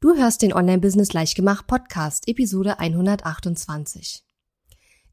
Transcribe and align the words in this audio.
Du 0.00 0.14
hörst 0.14 0.42
den 0.42 0.52
Online-Business 0.52 1.12
Leichtgemacht 1.12 1.66
Podcast, 1.66 2.28
Episode 2.28 2.78
128. 2.78 4.22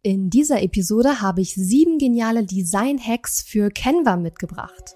In 0.04 0.30
dieser 0.30 0.62
Episode 0.62 1.22
habe 1.22 1.42
ich 1.42 1.56
sieben 1.56 1.98
geniale 1.98 2.46
Design-Hacks 2.46 3.42
für 3.42 3.72
Canva 3.72 4.16
mitgebracht. 4.16 4.96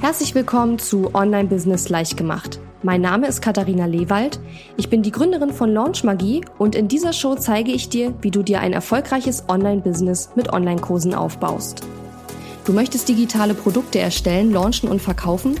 Herzlich 0.00 0.34
willkommen 0.34 0.80
zu 0.80 1.14
Online-Business 1.14 1.88
Leichtgemacht. 1.88 2.58
Mein 2.82 3.00
Name 3.00 3.28
ist 3.28 3.40
Katharina 3.40 3.86
Lewald. 3.86 4.40
Ich 4.76 4.90
bin 4.90 5.04
die 5.04 5.12
Gründerin 5.12 5.52
von 5.52 5.72
Launch 5.72 6.02
Magie 6.02 6.44
und 6.58 6.74
in 6.74 6.88
dieser 6.88 7.12
Show 7.12 7.36
zeige 7.36 7.70
ich 7.70 7.90
dir, 7.90 8.12
wie 8.22 8.32
du 8.32 8.42
dir 8.42 8.58
ein 8.58 8.72
erfolgreiches 8.72 9.44
Online-Business 9.48 10.30
mit 10.34 10.52
Online-Kursen 10.52 11.14
aufbaust. 11.14 11.86
Du 12.64 12.72
möchtest 12.72 13.08
digitale 13.08 13.54
Produkte 13.54 14.00
erstellen, 14.00 14.50
launchen 14.50 14.88
und 14.88 15.00
verkaufen? 15.00 15.60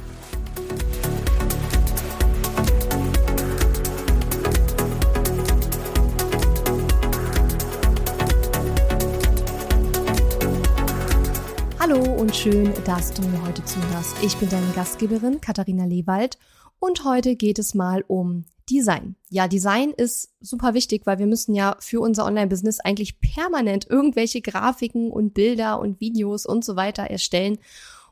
Und 12.31 12.37
schön, 12.37 12.73
dass 12.85 13.11
du 13.11 13.21
mir 13.23 13.45
heute 13.45 13.65
zuhörst. 13.65 14.15
Ich 14.23 14.37
bin 14.37 14.47
deine 14.47 14.71
Gastgeberin 14.73 15.41
Katharina 15.41 15.83
Lewald 15.83 16.37
und 16.79 17.03
heute 17.03 17.35
geht 17.35 17.59
es 17.59 17.73
mal 17.73 18.05
um 18.07 18.45
Design. 18.69 19.17
Ja, 19.29 19.49
Design 19.49 19.91
ist 19.91 20.29
super 20.39 20.73
wichtig, 20.73 21.01
weil 21.03 21.19
wir 21.19 21.25
müssen 21.25 21.53
ja 21.53 21.75
für 21.81 21.99
unser 21.99 22.25
Online-Business 22.25 22.79
eigentlich 22.79 23.19
permanent 23.19 23.85
irgendwelche 23.89 24.39
Grafiken 24.39 25.11
und 25.11 25.33
Bilder 25.33 25.81
und 25.81 25.99
Videos 25.99 26.45
und 26.45 26.63
so 26.63 26.77
weiter 26.77 27.03
erstellen. 27.03 27.57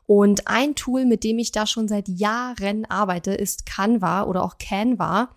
Und 0.04 0.48
ein 0.48 0.74
Tool, 0.74 1.06
mit 1.06 1.24
dem 1.24 1.38
ich 1.38 1.50
da 1.50 1.66
schon 1.66 1.88
seit 1.88 2.06
Jahren 2.06 2.84
arbeite, 2.84 3.32
ist 3.32 3.64
Canva 3.64 4.24
oder 4.24 4.44
auch 4.44 4.58
Canva. 4.58 5.30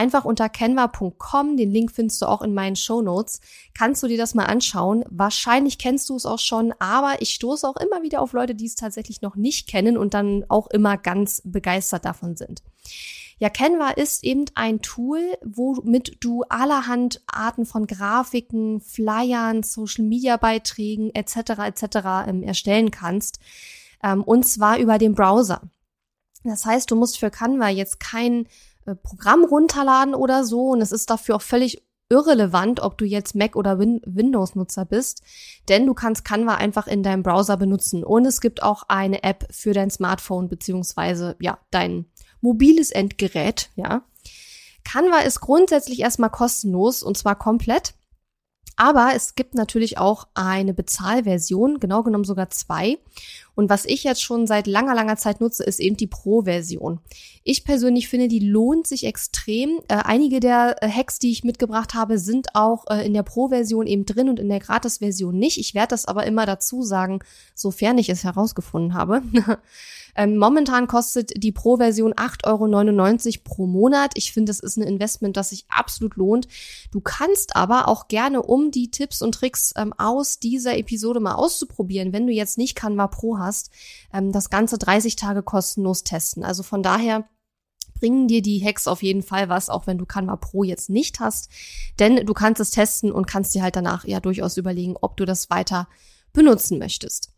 Einfach 0.00 0.24
unter 0.24 0.48
canva.com, 0.48 1.58
den 1.58 1.72
Link 1.72 1.92
findest 1.92 2.22
du 2.22 2.26
auch 2.26 2.40
in 2.40 2.54
meinen 2.54 2.74
Show 2.74 3.02
Notes, 3.02 3.42
kannst 3.74 4.02
du 4.02 4.06
dir 4.06 4.16
das 4.16 4.34
mal 4.34 4.46
anschauen. 4.46 5.04
Wahrscheinlich 5.10 5.76
kennst 5.76 6.08
du 6.08 6.16
es 6.16 6.24
auch 6.24 6.38
schon, 6.38 6.72
aber 6.78 7.20
ich 7.20 7.34
stoße 7.34 7.68
auch 7.68 7.76
immer 7.76 8.02
wieder 8.02 8.22
auf 8.22 8.32
Leute, 8.32 8.54
die 8.54 8.64
es 8.64 8.76
tatsächlich 8.76 9.20
noch 9.20 9.36
nicht 9.36 9.68
kennen 9.68 9.98
und 9.98 10.14
dann 10.14 10.46
auch 10.48 10.68
immer 10.68 10.96
ganz 10.96 11.42
begeistert 11.44 12.06
davon 12.06 12.34
sind. 12.34 12.62
Ja, 13.40 13.50
Canva 13.50 13.90
ist 13.90 14.24
eben 14.24 14.46
ein 14.54 14.80
Tool, 14.80 15.20
womit 15.44 16.16
du 16.20 16.44
allerhand 16.48 17.20
Arten 17.26 17.66
von 17.66 17.86
Grafiken, 17.86 18.80
Flyern, 18.80 19.62
Social 19.62 20.06
Media 20.06 20.38
Beiträgen 20.38 21.14
etc. 21.14 21.36
etc. 21.58 21.84
Ähm, 22.26 22.42
erstellen 22.42 22.90
kannst. 22.90 23.38
Ähm, 24.02 24.24
und 24.24 24.46
zwar 24.46 24.78
über 24.78 24.96
den 24.96 25.14
Browser. 25.14 25.60
Das 26.42 26.64
heißt, 26.64 26.90
du 26.90 26.96
musst 26.96 27.18
für 27.18 27.30
Canva 27.30 27.68
jetzt 27.68 28.00
kein 28.00 28.46
äh, 28.46 28.48
Programm 28.94 29.44
runterladen 29.44 30.14
oder 30.14 30.44
so. 30.44 30.70
Und 30.70 30.80
es 30.80 30.92
ist 30.92 31.10
dafür 31.10 31.36
auch 31.36 31.42
völlig 31.42 31.82
irrelevant, 32.10 32.80
ob 32.80 32.98
du 32.98 33.04
jetzt 33.04 33.34
Mac 33.34 33.56
oder 33.56 33.78
Win 33.78 34.02
Windows-Nutzer 34.04 34.84
bist, 34.84 35.22
denn 35.68 35.86
du 35.86 35.94
kannst 35.94 36.24
Canva 36.24 36.56
einfach 36.56 36.86
in 36.86 37.02
deinem 37.02 37.22
Browser 37.22 37.56
benutzen. 37.56 38.04
Und 38.04 38.26
es 38.26 38.40
gibt 38.40 38.62
auch 38.62 38.82
eine 38.88 39.22
App 39.22 39.46
für 39.50 39.72
dein 39.72 39.90
Smartphone 39.90 40.48
beziehungsweise 40.48 41.36
ja 41.40 41.58
dein 41.70 42.06
mobiles 42.40 42.90
Endgerät. 42.90 43.70
Ja, 43.76 44.02
Canva 44.84 45.20
ist 45.20 45.40
grundsätzlich 45.40 46.00
erstmal 46.00 46.30
kostenlos 46.30 47.02
und 47.02 47.16
zwar 47.16 47.36
komplett. 47.36 47.94
Aber 48.76 49.10
es 49.14 49.34
gibt 49.34 49.54
natürlich 49.54 49.98
auch 49.98 50.28
eine 50.32 50.72
Bezahlversion, 50.72 51.80
genau 51.80 52.02
genommen 52.02 52.24
sogar 52.24 52.48
zwei. 52.48 52.98
Und 53.60 53.68
was 53.68 53.84
ich 53.84 54.04
jetzt 54.04 54.22
schon 54.22 54.46
seit 54.46 54.66
langer, 54.66 54.94
langer 54.94 55.18
Zeit 55.18 55.42
nutze, 55.42 55.64
ist 55.64 55.80
eben 55.80 55.94
die 55.94 56.06
Pro-Version. 56.06 57.00
Ich 57.44 57.62
persönlich 57.62 58.08
finde, 58.08 58.26
die 58.26 58.38
lohnt 58.38 58.86
sich 58.86 59.04
extrem. 59.04 59.80
Äh, 59.88 59.96
einige 59.96 60.40
der 60.40 60.82
äh, 60.82 60.88
Hacks, 60.88 61.18
die 61.18 61.30
ich 61.30 61.44
mitgebracht 61.44 61.92
habe, 61.92 62.18
sind 62.18 62.54
auch 62.54 62.86
äh, 62.88 63.04
in 63.04 63.12
der 63.12 63.22
Pro-Version 63.22 63.86
eben 63.86 64.06
drin 64.06 64.30
und 64.30 64.40
in 64.40 64.48
der 64.48 64.60
Gratis-Version 64.60 65.38
nicht. 65.38 65.58
Ich 65.58 65.74
werde 65.74 65.88
das 65.88 66.06
aber 66.06 66.24
immer 66.24 66.46
dazu 66.46 66.82
sagen, 66.82 67.18
sofern 67.54 67.98
ich 67.98 68.08
es 68.08 68.24
herausgefunden 68.24 68.94
habe. 68.94 69.20
Ähm, 70.16 70.36
momentan 70.36 70.86
kostet 70.86 71.32
die 71.42 71.52
Pro-Version 71.52 72.14
8,99 72.14 73.26
Euro 73.26 73.40
pro 73.44 73.66
Monat. 73.66 74.12
Ich 74.14 74.32
finde, 74.32 74.50
das 74.50 74.60
ist 74.60 74.76
ein 74.76 74.82
Investment, 74.82 75.36
das 75.36 75.50
sich 75.50 75.66
absolut 75.68 76.16
lohnt. 76.16 76.48
Du 76.90 77.00
kannst 77.00 77.56
aber 77.56 77.88
auch 77.88 78.08
gerne, 78.08 78.42
um 78.42 78.70
die 78.70 78.90
Tipps 78.90 79.22
und 79.22 79.34
Tricks 79.34 79.72
ähm, 79.76 79.92
aus 79.96 80.38
dieser 80.38 80.76
Episode 80.76 81.20
mal 81.20 81.34
auszuprobieren, 81.34 82.12
wenn 82.12 82.26
du 82.26 82.32
jetzt 82.32 82.58
nicht 82.58 82.74
Canva 82.74 83.06
Pro 83.06 83.38
hast, 83.38 83.49
ähm, 84.12 84.32
das 84.32 84.50
Ganze 84.50 84.78
30 84.78 85.16
Tage 85.16 85.42
kostenlos 85.42 86.04
testen. 86.04 86.44
Also 86.44 86.62
von 86.62 86.82
daher 86.82 87.28
bringen 88.00 88.28
dir 88.28 88.42
die 88.42 88.64
Hacks 88.64 88.86
auf 88.86 89.02
jeden 89.02 89.22
Fall 89.22 89.48
was, 89.48 89.68
auch 89.68 89.86
wenn 89.86 89.98
du 89.98 90.06
Canva 90.06 90.36
Pro 90.36 90.64
jetzt 90.64 90.90
nicht 90.90 91.20
hast. 91.20 91.50
Denn 91.98 92.26
du 92.26 92.32
kannst 92.34 92.60
es 92.60 92.70
testen 92.70 93.12
und 93.12 93.26
kannst 93.26 93.54
dir 93.54 93.62
halt 93.62 93.76
danach 93.76 94.04
ja 94.04 94.20
durchaus 94.20 94.56
überlegen, 94.56 94.96
ob 95.00 95.16
du 95.16 95.24
das 95.24 95.50
weiter 95.50 95.88
benutzen 96.32 96.78
möchtest. 96.78 97.32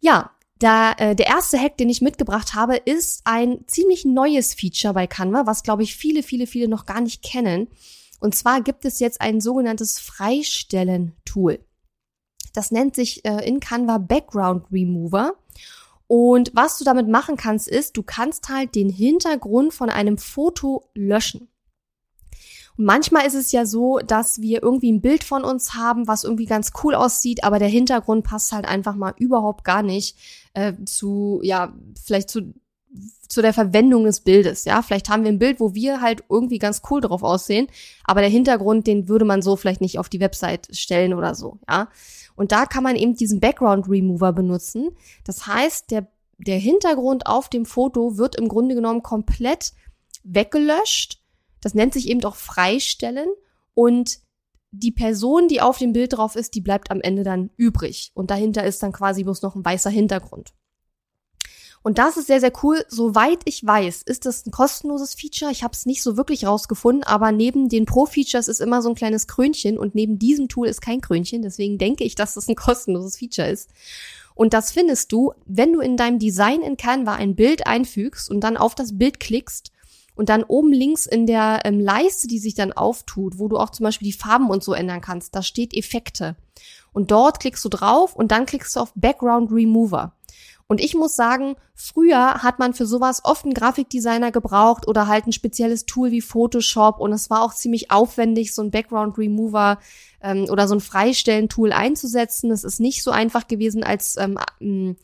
Ja, 0.00 0.30
da, 0.58 0.92
äh, 0.92 1.16
der 1.16 1.26
erste 1.26 1.58
Hack, 1.58 1.76
den 1.76 1.90
ich 1.90 2.00
mitgebracht 2.00 2.54
habe, 2.54 2.76
ist 2.76 3.22
ein 3.24 3.64
ziemlich 3.66 4.04
neues 4.04 4.54
Feature 4.54 4.94
bei 4.94 5.06
Canva, 5.06 5.46
was, 5.46 5.64
glaube 5.64 5.82
ich, 5.82 5.96
viele, 5.96 6.22
viele, 6.22 6.46
viele 6.46 6.68
noch 6.68 6.86
gar 6.86 7.00
nicht 7.00 7.22
kennen. 7.22 7.68
Und 8.20 8.36
zwar 8.36 8.62
gibt 8.62 8.84
es 8.84 9.00
jetzt 9.00 9.20
ein 9.20 9.40
sogenanntes 9.40 9.98
Freistellen-Tool. 9.98 11.58
Das 12.52 12.70
nennt 12.70 12.94
sich 12.94 13.24
äh, 13.24 13.46
in 13.46 13.60
Canva 13.60 13.98
Background 13.98 14.66
Remover. 14.70 15.34
Und 16.06 16.50
was 16.54 16.78
du 16.78 16.84
damit 16.84 17.08
machen 17.08 17.36
kannst, 17.36 17.68
ist, 17.68 17.96
du 17.96 18.02
kannst 18.02 18.48
halt 18.48 18.74
den 18.74 18.90
Hintergrund 18.90 19.72
von 19.72 19.88
einem 19.88 20.18
Foto 20.18 20.88
löschen. 20.94 21.48
Und 22.76 22.86
manchmal 22.86 23.26
ist 23.26 23.34
es 23.34 23.52
ja 23.52 23.66
so, 23.66 23.98
dass 23.98 24.40
wir 24.40 24.62
irgendwie 24.62 24.90
ein 24.90 25.00
Bild 25.00 25.24
von 25.24 25.44
uns 25.44 25.74
haben, 25.74 26.08
was 26.08 26.24
irgendwie 26.24 26.46
ganz 26.46 26.72
cool 26.82 26.94
aussieht, 26.94 27.44
aber 27.44 27.58
der 27.58 27.68
Hintergrund 27.68 28.24
passt 28.24 28.52
halt 28.52 28.66
einfach 28.66 28.94
mal 28.94 29.14
überhaupt 29.18 29.64
gar 29.64 29.82
nicht 29.82 30.16
äh, 30.54 30.72
zu, 30.84 31.40
ja, 31.42 31.74
vielleicht 32.02 32.30
zu 32.30 32.54
zu 33.28 33.40
der 33.40 33.52
Verwendung 33.52 34.04
des 34.04 34.20
Bildes, 34.20 34.64
ja. 34.64 34.82
Vielleicht 34.82 35.08
haben 35.08 35.24
wir 35.24 35.30
ein 35.30 35.38
Bild, 35.38 35.60
wo 35.60 35.74
wir 35.74 36.00
halt 36.00 36.24
irgendwie 36.28 36.58
ganz 36.58 36.82
cool 36.90 37.00
drauf 37.00 37.22
aussehen, 37.22 37.66
aber 38.04 38.20
der 38.20 38.30
Hintergrund, 38.30 38.86
den 38.86 39.08
würde 39.08 39.24
man 39.24 39.42
so 39.42 39.56
vielleicht 39.56 39.80
nicht 39.80 39.98
auf 39.98 40.08
die 40.08 40.20
Website 40.20 40.68
stellen 40.72 41.14
oder 41.14 41.34
so, 41.34 41.58
ja. 41.68 41.88
Und 42.34 42.52
da 42.52 42.66
kann 42.66 42.82
man 42.82 42.96
eben 42.96 43.14
diesen 43.14 43.40
Background 43.40 43.88
Remover 43.88 44.32
benutzen. 44.32 44.90
Das 45.24 45.46
heißt, 45.46 45.90
der, 45.90 46.08
der 46.38 46.58
Hintergrund 46.58 47.26
auf 47.26 47.48
dem 47.48 47.66
Foto 47.66 48.16
wird 48.16 48.36
im 48.36 48.48
Grunde 48.48 48.74
genommen 48.74 49.02
komplett 49.02 49.72
weggelöscht 50.24 51.22
das 51.62 51.74
nennt 51.74 51.94
sich 51.94 52.08
eben 52.08 52.22
auch 52.24 52.34
Freistellen 52.34 53.28
und 53.72 54.18
die 54.72 54.90
Person, 54.90 55.48
die 55.48 55.62
auf 55.62 55.78
dem 55.78 55.92
Bild 55.92 56.14
drauf 56.14 56.36
ist, 56.36 56.54
die 56.54 56.60
bleibt 56.60 56.90
am 56.90 57.00
Ende 57.00 57.22
dann 57.22 57.50
übrig. 57.56 58.10
Und 58.14 58.30
dahinter 58.30 58.64
ist 58.64 58.82
dann 58.82 58.92
quasi 58.92 59.22
bloß 59.22 59.42
noch 59.42 59.54
ein 59.54 59.64
weißer 59.64 59.90
Hintergrund. 59.90 60.52
Und 61.82 61.98
das 61.98 62.16
ist 62.16 62.28
sehr, 62.28 62.40
sehr 62.40 62.52
cool. 62.62 62.84
Soweit 62.88 63.40
ich 63.44 63.66
weiß, 63.66 64.02
ist 64.02 64.24
das 64.24 64.46
ein 64.46 64.52
kostenloses 64.52 65.14
Feature. 65.14 65.50
Ich 65.50 65.64
habe 65.64 65.74
es 65.74 65.84
nicht 65.84 66.02
so 66.02 66.16
wirklich 66.16 66.46
rausgefunden, 66.46 67.02
aber 67.02 67.32
neben 67.32 67.68
den 67.68 67.86
Pro-Features 67.86 68.48
ist 68.48 68.60
immer 68.60 68.82
so 68.82 68.90
ein 68.90 68.94
kleines 68.94 69.26
Krönchen 69.26 69.78
und 69.78 69.94
neben 69.94 70.18
diesem 70.18 70.48
Tool 70.48 70.68
ist 70.68 70.80
kein 70.80 71.00
Krönchen. 71.00 71.42
Deswegen 71.42 71.78
denke 71.78 72.04
ich, 72.04 72.14
dass 72.14 72.34
das 72.34 72.48
ein 72.48 72.56
kostenloses 72.56 73.16
Feature 73.16 73.48
ist. 73.48 73.68
Und 74.34 74.54
das 74.54 74.72
findest 74.72 75.12
du, 75.12 75.32
wenn 75.44 75.72
du 75.72 75.80
in 75.80 75.96
deinem 75.96 76.18
Design 76.18 76.62
in 76.62 76.76
Canva 76.76 77.14
ein 77.14 77.34
Bild 77.34 77.66
einfügst 77.66 78.30
und 78.30 78.40
dann 78.40 78.56
auf 78.56 78.74
das 78.74 78.96
Bild 78.96 79.20
klickst 79.20 79.72
und 80.14 80.28
dann 80.28 80.44
oben 80.44 80.72
links 80.72 81.06
in 81.06 81.26
der 81.26 81.60
ähm, 81.64 81.80
Leiste, 81.80 82.28
die 82.28 82.38
sich 82.38 82.54
dann 82.54 82.72
auftut, 82.72 83.38
wo 83.38 83.48
du 83.48 83.58
auch 83.58 83.70
zum 83.70 83.84
Beispiel 83.84 84.06
die 84.06 84.16
Farben 84.16 84.50
und 84.50 84.62
so 84.62 84.72
ändern 84.72 85.00
kannst, 85.00 85.34
da 85.34 85.42
steht 85.42 85.74
Effekte. 85.74 86.36
Und 86.92 87.10
dort 87.10 87.40
klickst 87.40 87.64
du 87.64 87.68
drauf 87.68 88.14
und 88.14 88.30
dann 88.30 88.46
klickst 88.46 88.76
du 88.76 88.80
auf 88.80 88.92
Background 88.94 89.50
Remover. 89.50 90.14
Und 90.66 90.80
ich 90.80 90.94
muss 90.94 91.16
sagen, 91.16 91.56
früher 91.74 92.42
hat 92.42 92.58
man 92.58 92.74
für 92.74 92.86
sowas 92.86 93.24
oft 93.24 93.44
einen 93.44 93.54
Grafikdesigner 93.54 94.32
gebraucht 94.32 94.88
oder 94.88 95.06
halt 95.06 95.26
ein 95.26 95.32
spezielles 95.32 95.86
Tool 95.86 96.10
wie 96.10 96.20
Photoshop 96.20 96.98
und 96.98 97.12
es 97.12 97.30
war 97.30 97.42
auch 97.42 97.54
ziemlich 97.54 97.90
aufwendig, 97.90 98.54
so 98.54 98.62
ein 98.62 98.70
Background 98.70 99.18
Remover 99.18 99.78
ähm, 100.22 100.46
oder 100.50 100.68
so 100.68 100.74
ein 100.74 100.80
Freistellen-Tool 100.80 101.72
einzusetzen. 101.72 102.50
Es 102.50 102.64
ist 102.64 102.80
nicht 102.80 103.02
so 103.02 103.10
einfach 103.10 103.48
gewesen, 103.48 103.84
als 103.84 104.16
ähm, 104.16 104.96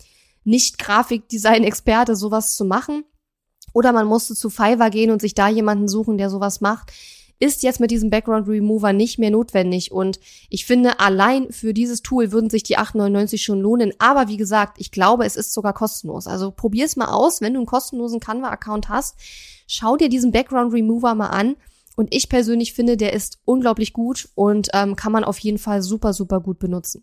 nicht 0.44 0.78
Grafikdesign-Experte 0.78 2.16
sowas 2.16 2.56
zu 2.56 2.64
machen. 2.64 3.04
Oder 3.74 3.92
man 3.92 4.06
musste 4.06 4.34
zu 4.34 4.48
Fiverr 4.50 4.90
gehen 4.90 5.10
und 5.10 5.20
sich 5.20 5.34
da 5.34 5.48
jemanden 5.48 5.88
suchen, 5.88 6.16
der 6.16 6.30
sowas 6.30 6.60
macht. 6.60 6.92
Ist 7.40 7.62
jetzt 7.62 7.78
mit 7.78 7.90
diesem 7.90 8.10
Background 8.10 8.48
Remover 8.48 8.92
nicht 8.92 9.18
mehr 9.18 9.30
notwendig. 9.30 9.92
Und 9.92 10.18
ich 10.50 10.66
finde, 10.66 10.98
allein 10.98 11.52
für 11.52 11.72
dieses 11.72 12.02
Tool 12.02 12.32
würden 12.32 12.50
sich 12.50 12.64
die 12.64 12.78
8,99 12.78 13.38
schon 13.38 13.60
lohnen. 13.60 13.92
Aber 13.98 14.28
wie 14.28 14.36
gesagt, 14.36 14.78
ich 14.80 14.90
glaube, 14.90 15.24
es 15.24 15.36
ist 15.36 15.54
sogar 15.54 15.72
kostenlos. 15.72 16.26
Also 16.26 16.50
probier's 16.50 16.96
mal 16.96 17.12
aus, 17.12 17.40
wenn 17.40 17.54
du 17.54 17.60
einen 17.60 17.66
kostenlosen 17.66 18.18
Canva-Account 18.18 18.88
hast. 18.88 19.16
Schau 19.68 19.96
dir 19.96 20.08
diesen 20.08 20.32
Background 20.32 20.72
Remover 20.72 21.14
mal 21.14 21.28
an. 21.28 21.56
Und 21.98 22.14
ich 22.14 22.28
persönlich 22.28 22.74
finde, 22.74 22.96
der 22.96 23.12
ist 23.12 23.38
unglaublich 23.44 23.92
gut 23.92 24.28
und 24.36 24.68
ähm, 24.72 24.94
kann 24.94 25.10
man 25.10 25.24
auf 25.24 25.38
jeden 25.40 25.58
Fall 25.58 25.82
super, 25.82 26.12
super 26.12 26.40
gut 26.40 26.60
benutzen. 26.60 27.02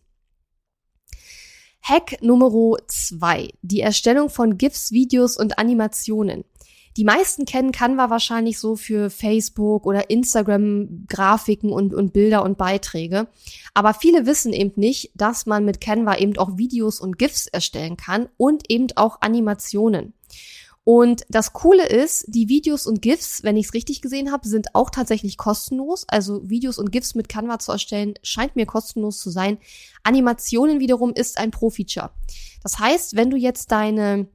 Hack 1.81 2.21
Nummer 2.21 2.49
zwei: 2.87 3.49
Die 3.61 3.81
Erstellung 3.81 4.29
von 4.29 4.57
GIFs, 4.57 4.91
Videos 4.91 5.37
und 5.37 5.59
Animationen. 5.59 6.45
Die 6.97 7.03
meisten 7.03 7.45
kennen 7.45 7.73
Canva 7.73 8.09
wahrscheinlich 8.09 8.57
so 8.57 8.75
für 8.75 9.09
Facebook 9.09 9.85
oder 9.85 10.09
Instagram 10.09 11.05
Grafiken 11.07 11.71
und, 11.73 11.93
und 11.93 12.13
Bilder 12.13 12.43
und 12.43 12.57
Beiträge. 12.57 13.27
Aber 13.73 13.93
viele 13.93 14.25
wissen 14.25 14.53
eben 14.53 14.73
nicht, 14.75 15.11
dass 15.13 15.45
man 15.45 15.65
mit 15.65 15.81
Canva 15.81 16.17
eben 16.17 16.37
auch 16.37 16.57
Videos 16.57 17.01
und 17.01 17.17
GIFs 17.17 17.47
erstellen 17.47 17.97
kann 17.97 18.29
und 18.37 18.69
eben 18.69 18.87
auch 18.95 19.21
Animationen. 19.21 20.13
Und 20.85 21.25
das 21.29 21.51
Coole 21.51 21.87
ist, 21.87 22.25
die 22.27 22.47
Videos 22.47 22.85
und 22.85 23.01
GIFs, 23.01 23.41
wenn 23.41 23.57
ich 23.57 23.65
es 23.65 23.73
richtig 23.73 24.01
gesehen 24.01 24.31
habe, 24.31 24.47
sind 24.47 24.75
auch 24.75 24.91
tatsächlich 24.91 25.35
kostenlos. 25.35 26.05
Also 26.07 26.47
Videos 26.47 26.77
und 26.77 26.91
GIFs 26.91 27.15
mit 27.15 27.27
Canva 27.27 27.57
zu 27.57 27.71
erstellen, 27.71 28.13
scheint 28.21 28.55
mir 28.55 28.67
kostenlos 28.67 29.17
zu 29.17 29.31
sein. 29.31 29.57
Animationen 30.03 30.79
wiederum 30.79 31.11
ist 31.11 31.39
ein 31.39 31.49
Pro-Feature. 31.49 32.11
Das 32.61 32.77
heißt, 32.77 33.15
wenn 33.15 33.31
du 33.31 33.35
jetzt 33.35 33.71
deine 33.71 34.27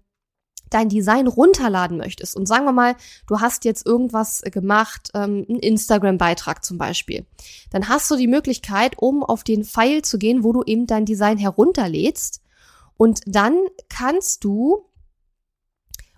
dein 0.71 0.89
Design 0.89 1.27
runterladen 1.27 1.99
möchtest. 1.99 2.37
Und 2.37 2.47
sagen 2.47 2.65
wir 2.65 2.73
mal, 2.73 2.97
du 3.27 3.41
hast 3.41 3.65
jetzt 3.65 3.87
irgendwas 3.87 4.43
gemacht, 4.43 5.11
ähm, 5.15 5.45
einen 5.49 5.59
Instagram-Beitrag 5.59 6.65
zum 6.65 6.79
Beispiel, 6.79 7.27
dann 7.71 7.89
hast 7.89 8.11
du 8.11 8.17
die 8.17 8.29
Möglichkeit, 8.29 8.95
um 8.99 9.23
auf 9.23 9.45
den 9.45 9.65
Pfeil 9.65 10.03
zu 10.03 10.19
gehen, 10.19 10.45
wo 10.45 10.53
du 10.53 10.63
eben 10.65 10.87
dein 10.87 11.05
Design 11.05 11.39
herunterlädst. 11.39 12.43
Und 12.97 13.21
dann 13.27 13.57
kannst 13.89 14.45
du 14.45 14.90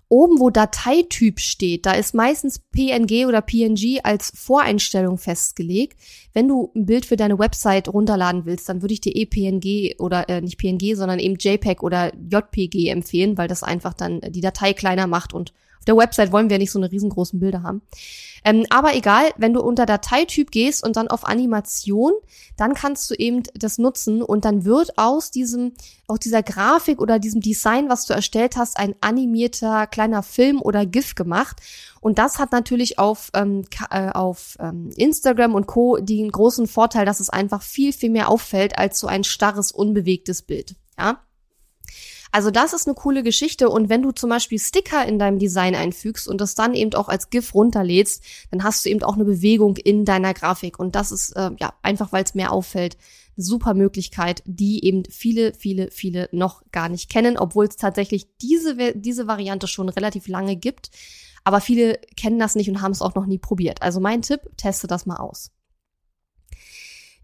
oben, 0.09 0.39
wo 0.39 0.49
Dateityp 0.49 1.39
steht, 1.39 1.85
da 1.85 1.93
ist 1.93 2.13
meistens 2.13 2.59
PNG 2.59 3.25
oder 3.27 3.41
PNG 3.41 3.99
als 4.03 4.31
Voreinstellung 4.35 5.17
festgelegt. 5.17 5.97
Wenn 6.33 6.47
du 6.47 6.71
ein 6.75 6.85
Bild 6.85 7.05
für 7.05 7.15
deine 7.15 7.39
Website 7.39 7.89
runterladen 7.89 8.45
willst, 8.45 8.69
dann 8.69 8.81
würde 8.81 8.93
ich 8.93 9.01
dir 9.01 9.15
eh 9.15 9.25
PNG 9.25 9.99
oder 9.99 10.29
äh, 10.29 10.41
nicht 10.41 10.57
PNG, 10.57 10.95
sondern 10.95 11.19
eben 11.19 11.35
JPEG 11.39 11.83
oder 11.83 12.11
JPG 12.15 12.89
empfehlen, 12.89 13.37
weil 13.37 13.47
das 13.47 13.63
einfach 13.63 13.93
dann 13.93 14.21
die 14.21 14.41
Datei 14.41 14.73
kleiner 14.73 15.07
macht 15.07 15.33
und 15.33 15.53
der 15.87 15.97
Website 15.97 16.31
wollen 16.31 16.49
wir 16.49 16.57
nicht 16.57 16.71
so 16.71 16.79
eine 16.79 16.91
riesengroßen 16.91 17.39
Bilder 17.39 17.63
haben. 17.63 17.81
Ähm, 18.45 18.65
aber 18.69 18.95
egal, 18.95 19.31
wenn 19.37 19.53
du 19.53 19.61
unter 19.61 19.85
Dateityp 19.85 20.51
gehst 20.51 20.85
und 20.85 20.97
dann 20.97 21.07
auf 21.07 21.25
Animation, 21.25 22.11
dann 22.57 22.73
kannst 22.73 23.09
du 23.09 23.15
eben 23.15 23.43
das 23.53 23.77
nutzen 23.77 24.21
und 24.21 24.45
dann 24.45 24.65
wird 24.65 24.97
aus 24.97 25.31
diesem, 25.31 25.73
aus 26.07 26.19
dieser 26.19 26.43
Grafik 26.43 27.01
oder 27.01 27.19
diesem 27.19 27.41
Design, 27.41 27.89
was 27.89 28.05
du 28.05 28.13
erstellt 28.13 28.57
hast, 28.57 28.77
ein 28.77 28.95
animierter 29.01 29.87
kleiner 29.87 30.23
Film 30.23 30.61
oder 30.61 30.85
GIF 30.85 31.15
gemacht. 31.15 31.61
Und 32.01 32.19
das 32.19 32.37
hat 32.37 32.51
natürlich 32.51 32.99
auf, 32.99 33.31
ähm, 33.33 33.63
äh, 33.89 34.09
auf 34.09 34.57
ähm, 34.59 34.89
Instagram 34.97 35.55
und 35.55 35.67
Co. 35.67 35.97
den 35.97 36.29
großen 36.29 36.67
Vorteil, 36.67 37.05
dass 37.05 37.21
es 37.21 37.29
einfach 37.29 37.61
viel, 37.61 37.93
viel 37.93 38.09
mehr 38.09 38.29
auffällt 38.29 38.77
als 38.77 38.99
so 38.99 39.07
ein 39.07 39.23
starres, 39.23 39.71
unbewegtes 39.71 40.41
Bild. 40.41 40.75
Ja. 40.99 41.19
Also 42.33 42.49
das 42.49 42.73
ist 42.73 42.87
eine 42.87 42.95
coole 42.95 43.21
Geschichte 43.21 43.69
und 43.69 43.89
wenn 43.89 44.01
du 44.01 44.11
zum 44.11 44.31
Beispiel 44.31 44.57
Sticker 44.57 45.05
in 45.05 45.19
deinem 45.19 45.37
Design 45.37 45.75
einfügst 45.75 46.27
und 46.27 46.41
das 46.41 46.55
dann 46.55 46.73
eben 46.73 46.91
auch 46.95 47.07
als 47.07 47.29
GIF 47.29 47.53
runterlädst, 47.53 48.23
dann 48.49 48.63
hast 48.63 48.83
du 48.83 48.89
eben 48.89 49.03
auch 49.03 49.13
eine 49.13 49.23
Bewegung 49.23 49.77
in 49.77 50.03
deiner 50.03 50.33
Grafik 50.33 50.79
und 50.79 50.95
das 50.95 51.11
ist 51.11 51.33
äh, 51.33 51.51
ja 51.59 51.75
einfach, 51.83 52.11
weil 52.11 52.23
es 52.23 52.33
mehr 52.33 52.51
auffällt, 52.51 52.97
super 53.37 53.75
Möglichkeit, 53.75 54.41
die 54.47 54.83
eben 54.83 55.03
viele, 55.11 55.53
viele, 55.53 55.91
viele 55.91 56.27
noch 56.31 56.63
gar 56.71 56.89
nicht 56.89 57.07
kennen, 57.11 57.37
obwohl 57.37 57.67
es 57.67 57.75
tatsächlich 57.75 58.25
diese, 58.41 58.95
diese 58.95 59.27
Variante 59.27 59.67
schon 59.67 59.89
relativ 59.89 60.27
lange 60.27 60.55
gibt. 60.55 60.89
Aber 61.43 61.61
viele 61.61 61.99
kennen 62.17 62.39
das 62.39 62.55
nicht 62.55 62.67
und 62.67 62.81
haben 62.81 62.93
es 62.93 63.03
auch 63.03 63.13
noch 63.13 63.27
nie 63.27 63.37
probiert. 63.37 63.83
Also 63.83 63.99
mein 63.99 64.23
Tipp, 64.23 64.41
teste 64.57 64.87
das 64.87 65.05
mal 65.05 65.17
aus. 65.17 65.51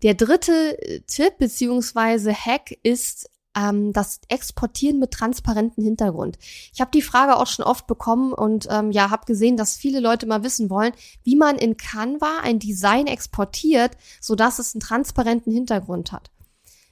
Der 0.03 0.13
dritte 0.13 0.79
äh, 0.83 0.99
Tipp 1.07 1.39
beziehungsweise 1.39 2.31
Hack 2.31 2.77
ist 2.83 3.27
ähm, 3.55 3.93
das 3.93 4.21
Exportieren 4.27 4.99
mit 4.99 5.11
transparentem 5.11 5.83
Hintergrund. 5.83 6.37
Ich 6.73 6.81
habe 6.81 6.91
die 6.91 7.01
Frage 7.01 7.37
auch 7.37 7.47
schon 7.47 7.65
oft 7.65 7.87
bekommen 7.87 8.33
und 8.33 8.67
ähm, 8.69 8.91
ja, 8.91 9.09
habe 9.09 9.25
gesehen, 9.25 9.57
dass 9.57 9.75
viele 9.75 9.99
Leute 9.99 10.25
mal 10.25 10.43
wissen 10.43 10.69
wollen, 10.69 10.93
wie 11.23 11.35
man 11.35 11.57
in 11.57 11.77
Canva 11.77 12.39
ein 12.43 12.59
Design 12.59 13.07
exportiert, 13.07 13.91
so 14.21 14.35
dass 14.35 14.59
es 14.59 14.75
einen 14.75 14.81
transparenten 14.81 15.51
Hintergrund 15.51 16.11
hat. 16.11 16.31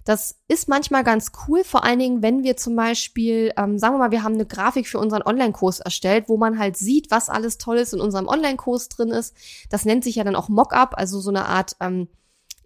Das 0.08 0.38
ist 0.48 0.70
manchmal 0.70 1.04
ganz 1.04 1.34
cool, 1.48 1.66
vor 1.66 1.84
allen 1.84 2.00
Dingen, 2.00 2.22
wenn 2.22 2.42
wir 2.42 2.56
zum 2.56 2.78
Beispiel, 2.78 3.52
ähm, 3.58 3.78
sagen 3.78 3.96
wir 3.96 4.00
mal, 4.00 4.12
wir 4.12 4.24
haben 4.24 4.36
eine 4.36 4.46
Grafik 4.46 4.88
für 4.88 5.00
unseren 5.00 5.22
Online-Kurs 5.22 5.82
erstellt, 5.82 6.30
wo 6.30 6.38
man 6.38 6.58
halt 6.58 6.78
sieht, 6.78 7.12
was 7.12 7.28
alles 7.28 7.58
Tolles 7.58 7.92
in 7.92 8.00
unserem 8.00 8.30
Online-Kurs 8.30 8.88
drin 8.88 9.10
ist. 9.10 9.36
Das 9.70 9.84
nennt 9.84 10.06
sich 10.06 10.16
ja 10.16 10.24
dann 10.24 10.38
auch 10.38 10.48
Mockup, 10.48 10.98
also 10.98 11.20
so 11.20 11.30
eine 11.30 11.46
Art, 11.46 11.76
ähm, 11.82 12.08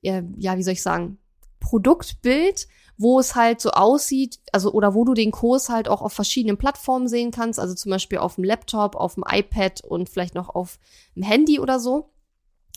ja, 0.02 0.22
wie 0.56 0.62
soll 0.62 0.74
ich 0.74 0.84
sagen, 0.84 1.18
Produktbild, 1.60 2.68
wo 3.02 3.20
es 3.20 3.34
halt 3.34 3.60
so 3.62 3.72
aussieht, 3.72 4.40
also 4.52 4.72
oder 4.72 4.94
wo 4.94 5.04
du 5.06 5.16
den 5.16 5.32
Kurs 5.32 5.70
halt 5.70 5.88
auch 5.90 6.04
auf 6.04 6.14
verschiedenen 6.14 6.58
Plattformen 6.58 7.08
sehen 7.08 7.32
kannst, 7.32 7.60
also 7.60 7.74
zum 7.74 7.90
Beispiel 7.90 8.20
auf 8.20 8.36
dem 8.36 8.44
Laptop, 8.44 8.96
auf 8.96 9.16
dem 9.16 9.24
iPad 9.28 9.82
und 9.82 10.08
vielleicht 10.08 10.36
noch 10.36 10.50
auf 10.50 10.78
dem 11.16 11.24
Handy 11.24 11.60
oder 11.60 11.80
so. 11.80 12.11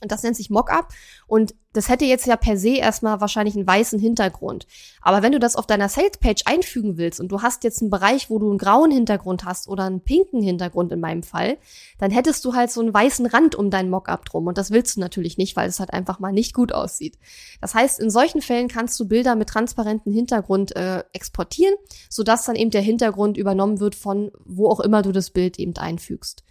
Und 0.05 0.13
das 0.13 0.23
nennt 0.23 0.37
sich 0.37 0.51
Mockup. 0.51 0.89
Und 1.27 1.55
das 1.73 1.89
hätte 1.89 2.05
jetzt 2.05 2.27
ja 2.27 2.37
per 2.37 2.57
se 2.57 2.77
erstmal 2.77 3.21
wahrscheinlich 3.21 3.57
einen 3.57 3.67
weißen 3.67 3.99
Hintergrund. 3.99 4.67
Aber 5.01 5.23
wenn 5.23 5.33
du 5.33 5.41
das 5.41 5.57
auf 5.57 5.67
deiner 5.67 5.89
Salespage 5.89 6.43
einfügen 6.45 6.97
willst 6.99 7.21
und 7.21 7.33
du 7.33 7.43
hast 7.43 7.65
jetzt 7.65 7.81
einen 7.81 7.91
Bereich, 7.91 8.31
wo 8.31 8.39
du 8.39 8.49
einen 8.49 8.59
grauen 8.59 8.93
Hintergrund 8.93 9.45
hast 9.45 9.67
oder 9.67 9.85
einen 9.85 10.01
pinken 10.01 10.41
Hintergrund 10.41 10.93
in 10.93 11.01
meinem 11.01 11.25
Fall, 11.25 11.59
dann 11.99 12.13
hättest 12.13 12.45
du 12.45 12.55
halt 12.55 12.71
so 12.71 12.81
einen 12.81 12.95
weißen 12.95 13.27
Rand 13.27 13.57
um 13.57 13.71
dein 13.71 13.91
Mockup 13.91 14.25
drum. 14.25 14.47
Und 14.47 14.57
das 14.57 14.71
willst 14.71 14.97
du 14.97 15.01
natürlich 15.01 15.37
nicht, 15.37 15.57
weil 15.57 15.69
es 15.69 15.81
halt 15.81 15.93
einfach 15.93 16.21
mal 16.21 16.33
nicht 16.33 16.55
gut 16.55 16.73
aussieht. 16.73 17.19
Das 17.61 17.75
heißt, 17.75 17.99
in 17.99 18.11
solchen 18.11 18.41
Fällen 18.41 18.69
kannst 18.69 19.01
du 19.01 19.09
Bilder 19.09 19.35
mit 19.35 19.49
transparentem 19.49 20.13
Hintergrund 20.13 20.77
äh, 20.77 21.03
exportieren, 21.13 21.75
sodass 22.09 22.45
dann 22.45 22.57
eben 22.57 22.71
der 22.71 22.83
Hintergrund 22.83 23.37
übernommen 23.37 23.81
wird 23.81 23.97
von 23.97 24.31
wo 24.45 24.69
auch 24.69 24.81
immer 24.81 25.03
du 25.03 25.11
das 25.11 25.31
Bild 25.31 25.59
eben 25.59 25.77
einfügst. 25.77 26.45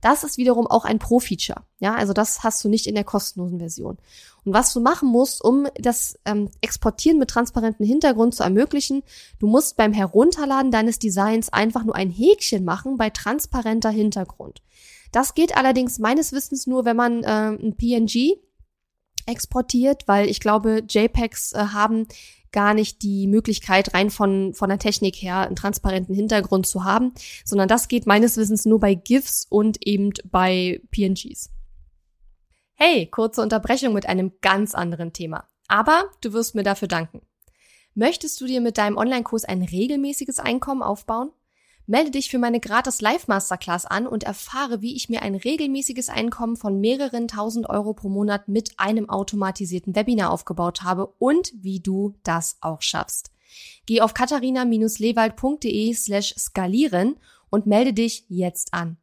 Das 0.00 0.22
ist 0.22 0.38
wiederum 0.38 0.66
auch 0.66 0.84
ein 0.84 0.98
Pro-Feature. 0.98 1.62
Ja, 1.80 1.94
also 1.94 2.12
das 2.12 2.44
hast 2.44 2.62
du 2.62 2.68
nicht 2.68 2.86
in 2.86 2.94
der 2.94 3.04
kostenlosen 3.04 3.58
Version. 3.58 3.98
Und 4.44 4.52
was 4.52 4.72
du 4.72 4.80
machen 4.80 5.08
musst, 5.08 5.42
um 5.44 5.66
das 5.74 6.18
ähm, 6.24 6.50
Exportieren 6.60 7.18
mit 7.18 7.30
transparentem 7.30 7.84
Hintergrund 7.84 8.34
zu 8.34 8.42
ermöglichen, 8.42 9.02
du 9.38 9.46
musst 9.46 9.76
beim 9.76 9.92
Herunterladen 9.92 10.70
deines 10.70 10.98
Designs 10.98 11.52
einfach 11.52 11.84
nur 11.84 11.96
ein 11.96 12.10
Häkchen 12.10 12.64
machen 12.64 12.96
bei 12.96 13.10
transparenter 13.10 13.90
Hintergrund. 13.90 14.62
Das 15.12 15.34
geht 15.34 15.56
allerdings 15.56 15.98
meines 15.98 16.32
Wissens 16.32 16.66
nur, 16.66 16.84
wenn 16.84 16.96
man 16.96 17.24
äh, 17.24 17.50
ein 17.50 17.76
PNG 17.76 18.38
exportiert, 19.28 20.08
weil 20.08 20.28
ich 20.28 20.40
glaube, 20.40 20.82
JPEGs 20.88 21.52
äh, 21.52 21.58
haben 21.72 22.06
gar 22.50 22.74
nicht 22.74 23.02
die 23.02 23.26
Möglichkeit, 23.26 23.94
rein 23.94 24.10
von, 24.10 24.54
von 24.54 24.68
der 24.70 24.78
Technik 24.78 25.16
her 25.16 25.40
einen 25.40 25.56
transparenten 25.56 26.14
Hintergrund 26.14 26.66
zu 26.66 26.84
haben, 26.84 27.12
sondern 27.44 27.68
das 27.68 27.88
geht 27.88 28.06
meines 28.06 28.36
Wissens 28.36 28.64
nur 28.64 28.80
bei 28.80 28.94
GIFs 28.94 29.46
und 29.48 29.86
eben 29.86 30.12
bei 30.24 30.80
PNGs. 30.90 31.50
Hey, 32.74 33.06
kurze 33.06 33.42
Unterbrechung 33.42 33.92
mit 33.92 34.06
einem 34.06 34.32
ganz 34.40 34.74
anderen 34.74 35.12
Thema. 35.12 35.48
Aber 35.66 36.04
du 36.22 36.32
wirst 36.32 36.54
mir 36.54 36.62
dafür 36.62 36.88
danken. 36.88 37.20
Möchtest 37.94 38.40
du 38.40 38.46
dir 38.46 38.60
mit 38.60 38.78
deinem 38.78 38.96
Online-Kurs 38.96 39.44
ein 39.44 39.62
regelmäßiges 39.62 40.38
Einkommen 40.38 40.82
aufbauen? 40.82 41.32
Melde 41.90 42.10
dich 42.10 42.28
für 42.28 42.38
meine 42.38 42.60
gratis 42.60 43.00
Live-Masterclass 43.00 43.86
an 43.86 44.06
und 44.06 44.22
erfahre, 44.22 44.82
wie 44.82 44.94
ich 44.94 45.08
mir 45.08 45.22
ein 45.22 45.34
regelmäßiges 45.34 46.10
Einkommen 46.10 46.56
von 46.56 46.80
mehreren 46.80 47.28
tausend 47.28 47.70
Euro 47.70 47.94
pro 47.94 48.10
Monat 48.10 48.46
mit 48.46 48.72
einem 48.76 49.08
automatisierten 49.08 49.96
Webinar 49.96 50.30
aufgebaut 50.30 50.82
habe 50.82 51.06
und 51.18 51.50
wie 51.56 51.80
du 51.80 52.14
das 52.24 52.58
auch 52.60 52.82
schaffst. 52.82 53.30
Geh 53.86 54.02
auf 54.02 54.12
katharina-lewald.de 54.12 55.94
slash 55.94 56.34
skalieren 56.38 57.16
und 57.48 57.64
melde 57.64 57.94
dich 57.94 58.26
jetzt 58.28 58.74
an. 58.74 58.98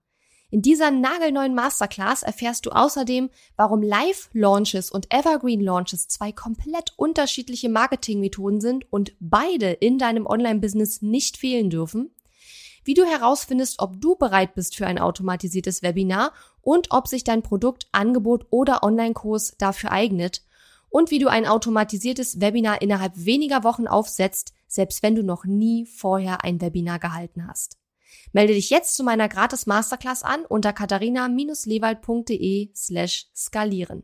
In 0.52 0.62
dieser 0.62 0.92
nagelneuen 0.92 1.56
Masterclass 1.56 2.22
erfährst 2.22 2.68
du 2.68 2.70
außerdem, 2.70 3.32
warum 3.56 3.82
Live-Launches 3.82 4.92
und 4.92 5.12
Evergreen-Launches 5.12 6.08
zwei 6.08 6.32
komplett 6.32 6.94
unterschiedliche 6.98 7.68
Marketingmethoden 7.68 8.62
sind 8.62 8.86
und 8.94 9.16
beide 9.20 9.72
in 9.72 9.98
deinem 9.98 10.28
Online-Business 10.28 11.02
nicht 11.02 11.38
fehlen 11.38 11.72
dürfen, 11.72 12.15
wie 12.86 12.94
du 12.94 13.04
herausfindest, 13.04 13.80
ob 13.80 14.00
du 14.00 14.16
bereit 14.16 14.56
bist 14.56 14.76
für 14.76 14.88
ein 14.88 15.00
automatisiertes 15.00 15.84
Webinar 15.84 16.32
und 16.62 16.92
ob 16.92 17.08
sich 17.08 17.26
dein 17.26 17.42
Produkt, 17.42 17.88
Angebot 17.92 18.46
oder 18.52 18.84
Online-Kurs 18.84 19.56
dafür 19.58 19.92
eignet 19.92 20.44
und 20.90 21.12
wie 21.12 21.20
du 21.20 21.28
ein 21.28 21.46
automatisiertes 21.46 22.40
Webinar 22.40 22.82
innerhalb 22.82 23.14
weniger 23.16 23.66
Wochen 23.66 23.88
aufsetzt, 23.88 24.54
selbst 24.68 25.04
wenn 25.04 25.16
du 25.16 25.24
noch 25.24 25.44
nie 25.44 25.86
vorher 25.86 26.46
ein 26.46 26.62
Webinar 26.62 27.00
gehalten 27.00 27.48
hast. 27.48 27.78
Melde 28.32 28.54
dich 28.54 28.70
jetzt 28.70 28.96
zu 28.96 29.04
meiner 29.04 29.28
gratis 29.28 29.66
Masterclass 29.66 30.24
an 30.24 30.46
unter 30.46 30.72
katharina-lewald.de 30.72 32.70
slash 32.76 33.28
skalieren. 33.36 34.04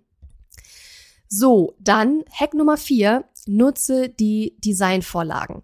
So, 1.28 1.76
dann 1.80 2.26
Hack 2.32 2.54
Nummer 2.54 2.76
vier: 2.78 3.26
nutze 3.46 4.10
die 4.10 4.58
Designvorlagen. 4.60 5.64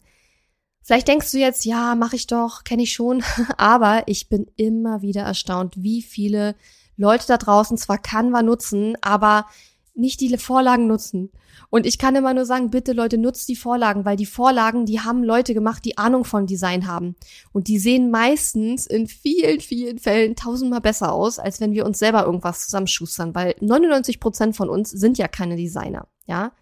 Vielleicht 0.88 1.10
denkst 1.10 1.34
du 1.34 1.38
jetzt, 1.38 1.66
ja, 1.66 1.96
mache 1.96 2.16
ich 2.16 2.28
doch, 2.28 2.64
kenne 2.64 2.84
ich 2.84 2.94
schon, 2.94 3.22
aber 3.58 4.04
ich 4.06 4.30
bin 4.30 4.48
immer 4.56 5.02
wieder 5.02 5.24
erstaunt, 5.24 5.74
wie 5.76 6.02
viele 6.02 6.56
Leute 6.96 7.28
da 7.28 7.36
draußen 7.36 7.78
zwar 7.78 7.98
Canva 7.98 8.42
nutzen, 8.42 8.96
aber 9.02 9.48
nicht 9.96 10.22
die 10.22 10.38
Vorlagen 10.38 10.88
nutzen. 10.88 11.30
Und 11.70 11.86
ich 11.86 11.98
kann 11.98 12.16
immer 12.16 12.34
nur 12.34 12.46
sagen, 12.46 12.70
bitte 12.70 12.94
Leute, 12.94 13.18
nutzt 13.18 13.50
die 13.50 13.58
Vorlagen, 13.58 14.06
weil 14.06 14.16
die 14.16 14.26
Vorlagen, 14.26 14.86
die 14.86 15.02
haben 15.02 15.26
Leute 15.26 15.54
gemacht, 15.54 15.84
die 15.84 15.98
Ahnung 15.98 16.24
von 16.24 16.48
Design 16.48 16.88
haben. 16.88 17.18
Und 17.52 17.68
die 17.68 17.80
sehen 17.80 18.10
meistens 18.10 18.88
in 18.88 19.08
vielen, 19.08 19.60
vielen 19.60 20.00
Fällen 20.00 20.38
tausendmal 20.38 20.80
besser 20.80 21.12
aus, 21.12 21.38
als 21.38 21.60
wenn 21.60 21.74
wir 21.74 21.86
uns 21.86 22.00
selber 22.00 22.24
irgendwas 22.24 22.64
zusammenschustern, 22.64 23.36
weil 23.36 23.56
99 23.60 24.22
Prozent 24.22 24.56
von 24.56 24.70
uns 24.70 24.92
sind 24.92 25.18
ja 25.18 25.28
keine 25.28 25.58
Designer, 25.58 26.08
ja. 26.28 26.54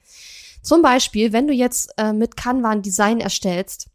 Zum 0.63 0.81
Beispiel, 0.81 1.31
wenn 1.31 1.45
du 1.45 1.53
jetzt 1.53 1.93
äh, 1.97 2.11
mit 2.11 2.35
Canva 2.35 2.71
ein 2.71 2.81
Design 2.81 3.19
erstellst 3.19 3.91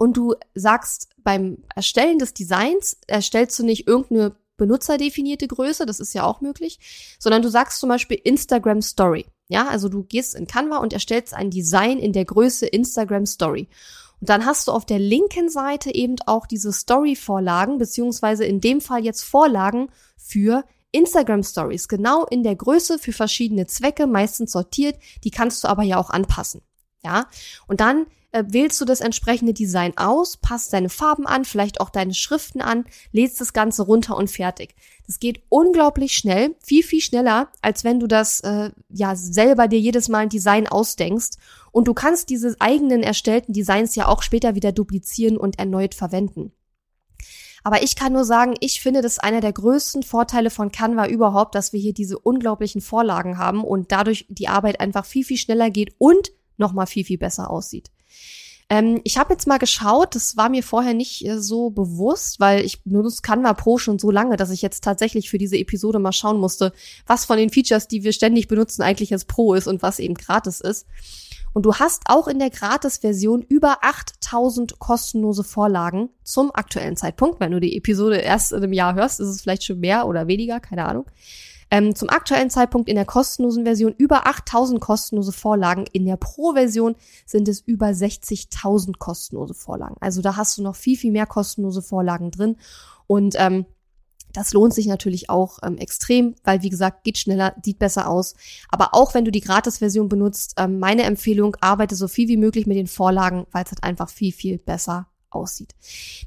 und 0.00 0.16
du 0.16 0.34
sagst, 0.54 1.10
beim 1.18 1.58
Erstellen 1.74 2.18
des 2.18 2.32
Designs 2.32 2.96
erstellst 3.06 3.58
du 3.58 3.66
nicht 3.66 3.86
irgendeine 3.86 4.34
benutzerdefinierte 4.56 5.46
Größe, 5.46 5.84
das 5.84 6.00
ist 6.00 6.14
ja 6.14 6.24
auch 6.24 6.40
möglich, 6.40 6.78
sondern 7.18 7.42
du 7.42 7.50
sagst 7.50 7.80
zum 7.80 7.90
Beispiel 7.90 8.18
Instagram 8.24 8.80
Story. 8.80 9.26
Ja, 9.48 9.68
also 9.68 9.90
du 9.90 10.02
gehst 10.04 10.34
in 10.34 10.46
Canva 10.46 10.78
und 10.78 10.94
erstellst 10.94 11.34
ein 11.34 11.50
Design 11.50 11.98
in 11.98 12.14
der 12.14 12.24
Größe 12.24 12.66
Instagram 12.66 13.26
Story. 13.26 13.68
Und 14.20 14.30
dann 14.30 14.46
hast 14.46 14.68
du 14.68 14.72
auf 14.72 14.86
der 14.86 14.98
linken 14.98 15.50
Seite 15.50 15.94
eben 15.94 16.16
auch 16.24 16.46
diese 16.46 16.72
Story-Vorlagen, 16.72 17.76
beziehungsweise 17.76 18.46
in 18.46 18.62
dem 18.62 18.80
Fall 18.80 19.04
jetzt 19.04 19.22
Vorlagen 19.22 19.90
für 20.16 20.64
Instagram 20.92 21.42
Stories, 21.42 21.88
genau 21.88 22.24
in 22.24 22.42
der 22.42 22.56
Größe 22.56 22.98
für 22.98 23.12
verschiedene 23.12 23.66
Zwecke, 23.66 24.06
meistens 24.06 24.52
sortiert. 24.52 24.96
Die 25.24 25.30
kannst 25.30 25.62
du 25.62 25.68
aber 25.68 25.82
ja 25.82 25.98
auch 25.98 26.08
anpassen. 26.08 26.62
Ja, 27.04 27.26
und 27.66 27.80
dann 27.80 28.06
äh, 28.32 28.44
wählst 28.46 28.80
du 28.80 28.84
das 28.84 29.00
entsprechende 29.00 29.52
Design 29.52 29.96
aus, 29.96 30.36
passt 30.36 30.72
deine 30.72 30.88
Farben 30.88 31.26
an, 31.26 31.44
vielleicht 31.44 31.80
auch 31.80 31.90
deine 31.90 32.14
Schriften 32.14 32.60
an, 32.60 32.84
lädst 33.12 33.40
das 33.40 33.52
Ganze 33.52 33.82
runter 33.82 34.16
und 34.16 34.30
fertig. 34.30 34.74
Das 35.06 35.18
geht 35.18 35.42
unglaublich 35.48 36.12
schnell, 36.12 36.54
viel, 36.62 36.82
viel 36.82 37.00
schneller, 37.00 37.48
als 37.62 37.82
wenn 37.82 37.98
du 37.98 38.06
das 38.06 38.40
äh, 38.40 38.70
ja 38.88 39.16
selber 39.16 39.66
dir 39.66 39.80
jedes 39.80 40.08
Mal 40.08 40.20
ein 40.20 40.28
Design 40.28 40.68
ausdenkst. 40.68 41.38
Und 41.72 41.88
du 41.88 41.94
kannst 41.94 42.28
diese 42.30 42.56
eigenen 42.60 43.02
erstellten 43.02 43.52
Designs 43.52 43.94
ja 43.94 44.06
auch 44.06 44.22
später 44.22 44.54
wieder 44.54 44.72
duplizieren 44.72 45.36
und 45.36 45.58
erneut 45.58 45.94
verwenden. 45.94 46.52
Aber 47.62 47.82
ich 47.82 47.96
kann 47.96 48.12
nur 48.12 48.24
sagen, 48.24 48.54
ich 48.60 48.80
finde 48.80 49.02
das 49.02 49.18
einer 49.18 49.40
der 49.40 49.52
größten 49.52 50.02
Vorteile 50.02 50.50
von 50.50 50.72
Canva 50.72 51.08
überhaupt, 51.08 51.54
dass 51.54 51.72
wir 51.72 51.80
hier 51.80 51.92
diese 51.92 52.18
unglaublichen 52.18 52.80
Vorlagen 52.80 53.36
haben 53.36 53.64
und 53.64 53.92
dadurch 53.92 54.26
die 54.28 54.48
Arbeit 54.48 54.80
einfach 54.80 55.04
viel, 55.04 55.24
viel 55.24 55.36
schneller 55.36 55.70
geht 55.70 55.94
und 55.98 56.30
nochmal 56.56 56.86
viel, 56.86 57.04
viel 57.04 57.18
besser 57.18 57.50
aussieht. 57.50 57.90
Ähm, 58.70 59.00
ich 59.02 59.18
habe 59.18 59.32
jetzt 59.32 59.48
mal 59.48 59.58
geschaut, 59.58 60.14
das 60.14 60.36
war 60.36 60.48
mir 60.48 60.62
vorher 60.62 60.94
nicht 60.94 61.26
äh, 61.26 61.40
so 61.40 61.70
bewusst, 61.70 62.38
weil 62.38 62.64
ich 62.64 62.82
benutze 62.84 63.20
Canva 63.20 63.52
Pro 63.54 63.78
schon 63.78 63.98
so 63.98 64.12
lange, 64.12 64.36
dass 64.36 64.50
ich 64.50 64.62
jetzt 64.62 64.84
tatsächlich 64.84 65.28
für 65.28 65.38
diese 65.38 65.58
Episode 65.58 65.98
mal 65.98 66.12
schauen 66.12 66.38
musste, 66.38 66.72
was 67.04 67.24
von 67.24 67.36
den 67.36 67.50
Features, 67.50 67.88
die 67.88 68.04
wir 68.04 68.12
ständig 68.12 68.46
benutzen, 68.46 68.82
eigentlich 68.82 69.10
jetzt 69.10 69.26
Pro 69.26 69.54
ist 69.54 69.66
und 69.66 69.82
was 69.82 69.98
eben 69.98 70.14
gratis 70.14 70.60
ist. 70.60 70.86
Und 71.52 71.66
du 71.66 71.74
hast 71.74 72.04
auch 72.06 72.28
in 72.28 72.38
der 72.38 72.50
Gratis-Version 72.50 73.42
über 73.42 73.78
8000 73.82 74.78
kostenlose 74.78 75.42
Vorlagen 75.42 76.10
zum 76.22 76.54
aktuellen 76.54 76.96
Zeitpunkt. 76.96 77.40
Wenn 77.40 77.50
du 77.50 77.60
die 77.60 77.76
Episode 77.76 78.18
erst 78.18 78.52
in 78.52 78.58
einem 78.58 78.72
Jahr 78.72 78.94
hörst, 78.94 79.18
ist 79.18 79.26
es 79.26 79.40
vielleicht 79.42 79.64
schon 79.64 79.80
mehr 79.80 80.06
oder 80.06 80.28
weniger, 80.28 80.60
keine 80.60 80.86
Ahnung. 80.86 81.06
Ähm, 81.70 81.94
zum 81.94 82.08
aktuellen 82.08 82.50
Zeitpunkt 82.50 82.88
in 82.88 82.96
der 82.96 83.04
kostenlosen 83.04 83.64
Version 83.64 83.94
über 83.96 84.26
8000 84.26 84.80
kostenlose 84.80 85.32
Vorlagen. 85.32 85.86
In 85.92 86.04
der 86.04 86.16
Pro-Version 86.16 86.96
sind 87.26 87.48
es 87.48 87.60
über 87.60 87.86
60.000 87.86 88.98
kostenlose 88.98 89.54
Vorlagen. 89.54 89.96
Also 90.00 90.20
da 90.20 90.36
hast 90.36 90.58
du 90.58 90.62
noch 90.62 90.74
viel, 90.74 90.96
viel 90.96 91.12
mehr 91.12 91.26
kostenlose 91.26 91.82
Vorlagen 91.82 92.32
drin. 92.32 92.56
Und 93.06 93.36
ähm, 93.38 93.66
das 94.32 94.52
lohnt 94.52 94.74
sich 94.74 94.86
natürlich 94.86 95.30
auch 95.30 95.58
ähm, 95.62 95.76
extrem, 95.78 96.34
weil 96.44 96.62
wie 96.62 96.70
gesagt, 96.70 97.04
geht 97.04 97.18
schneller, 97.18 97.54
sieht 97.64 97.78
besser 97.78 98.08
aus. 98.08 98.34
Aber 98.68 98.94
auch 98.94 99.14
wenn 99.14 99.24
du 99.24 99.30
die 99.30 99.40
Gratis-Version 99.40 100.08
benutzt, 100.08 100.54
ähm, 100.56 100.78
meine 100.78 101.04
Empfehlung, 101.04 101.56
arbeite 101.60 101.94
so 101.94 102.08
viel 102.08 102.28
wie 102.28 102.36
möglich 102.36 102.66
mit 102.66 102.76
den 102.76 102.86
Vorlagen, 102.86 103.46
weil 103.52 103.64
es 103.64 103.70
halt 103.70 103.84
einfach 103.84 104.08
viel, 104.08 104.32
viel 104.32 104.58
besser 104.58 105.06
aussieht. 105.30 105.74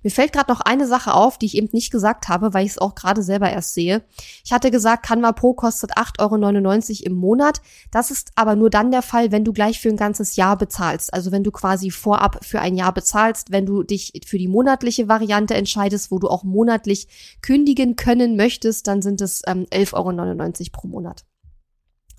Mir 0.04 0.10
fällt 0.10 0.34
gerade 0.34 0.52
noch 0.52 0.62
eine 0.62 0.88
Sache 0.88 1.14
auf, 1.14 1.38
die 1.38 1.46
ich 1.46 1.58
eben 1.58 1.70
nicht 1.72 1.92
gesagt 1.92 2.30
habe, 2.30 2.54
weil 2.54 2.66
ich 2.66 2.74
es 2.74 2.78
auch 2.78 2.96
gerade 2.96 3.24
selber 3.24 3.50
erst 3.50 3.74
sehe. 3.74 4.04
Ich 4.44 4.52
hatte 4.52 4.72
gesagt, 4.72 5.06
Canva 5.06 5.32
Pro 5.32 5.54
kostet 5.54 5.98
8,99 5.98 7.02
Euro 7.02 7.06
im 7.06 7.14
Monat. 7.14 7.62
Das 7.92 8.12
ist 8.12 8.32
aber 8.36 8.56
nur 8.56 8.70
dann 8.70 8.92
der 8.92 9.02
Fall, 9.02 9.32
wenn 9.32 9.44
du 9.44 9.54
gleich 9.54 9.80
für 9.80 9.90
ein 9.90 9.98
ganzes 9.98 10.36
Jahr 10.36 10.58
bezahlst. 10.58 11.14
Also 11.14 11.32
wenn 11.32 11.44
du 11.44 11.52
quasi 11.52 11.92
vorab 11.92 12.44
für 12.44 12.60
ein 12.60 12.76
Jahr 12.76 12.94
bezahlst, 12.94 13.52
wenn 13.52 13.66
du 13.66 13.84
dich 13.84 14.14
für 14.26 14.38
die 14.38 14.48
monatliche 14.48 15.08
Variante 15.08 15.54
entscheidest, 15.56 16.12
wo 16.12 16.20
du 16.20 16.28
auch 16.28 16.44
monatlich 16.44 17.08
kündigen 17.42 17.96
können 17.96 18.36
möchtest, 18.36 18.88
dann 18.88 19.02
sind 19.02 19.22
es 19.22 19.42
ähm, 19.48 19.66
11,99 19.72 19.94
Euro 19.94 20.70
pro 20.72 20.88
Monat. 20.88 21.26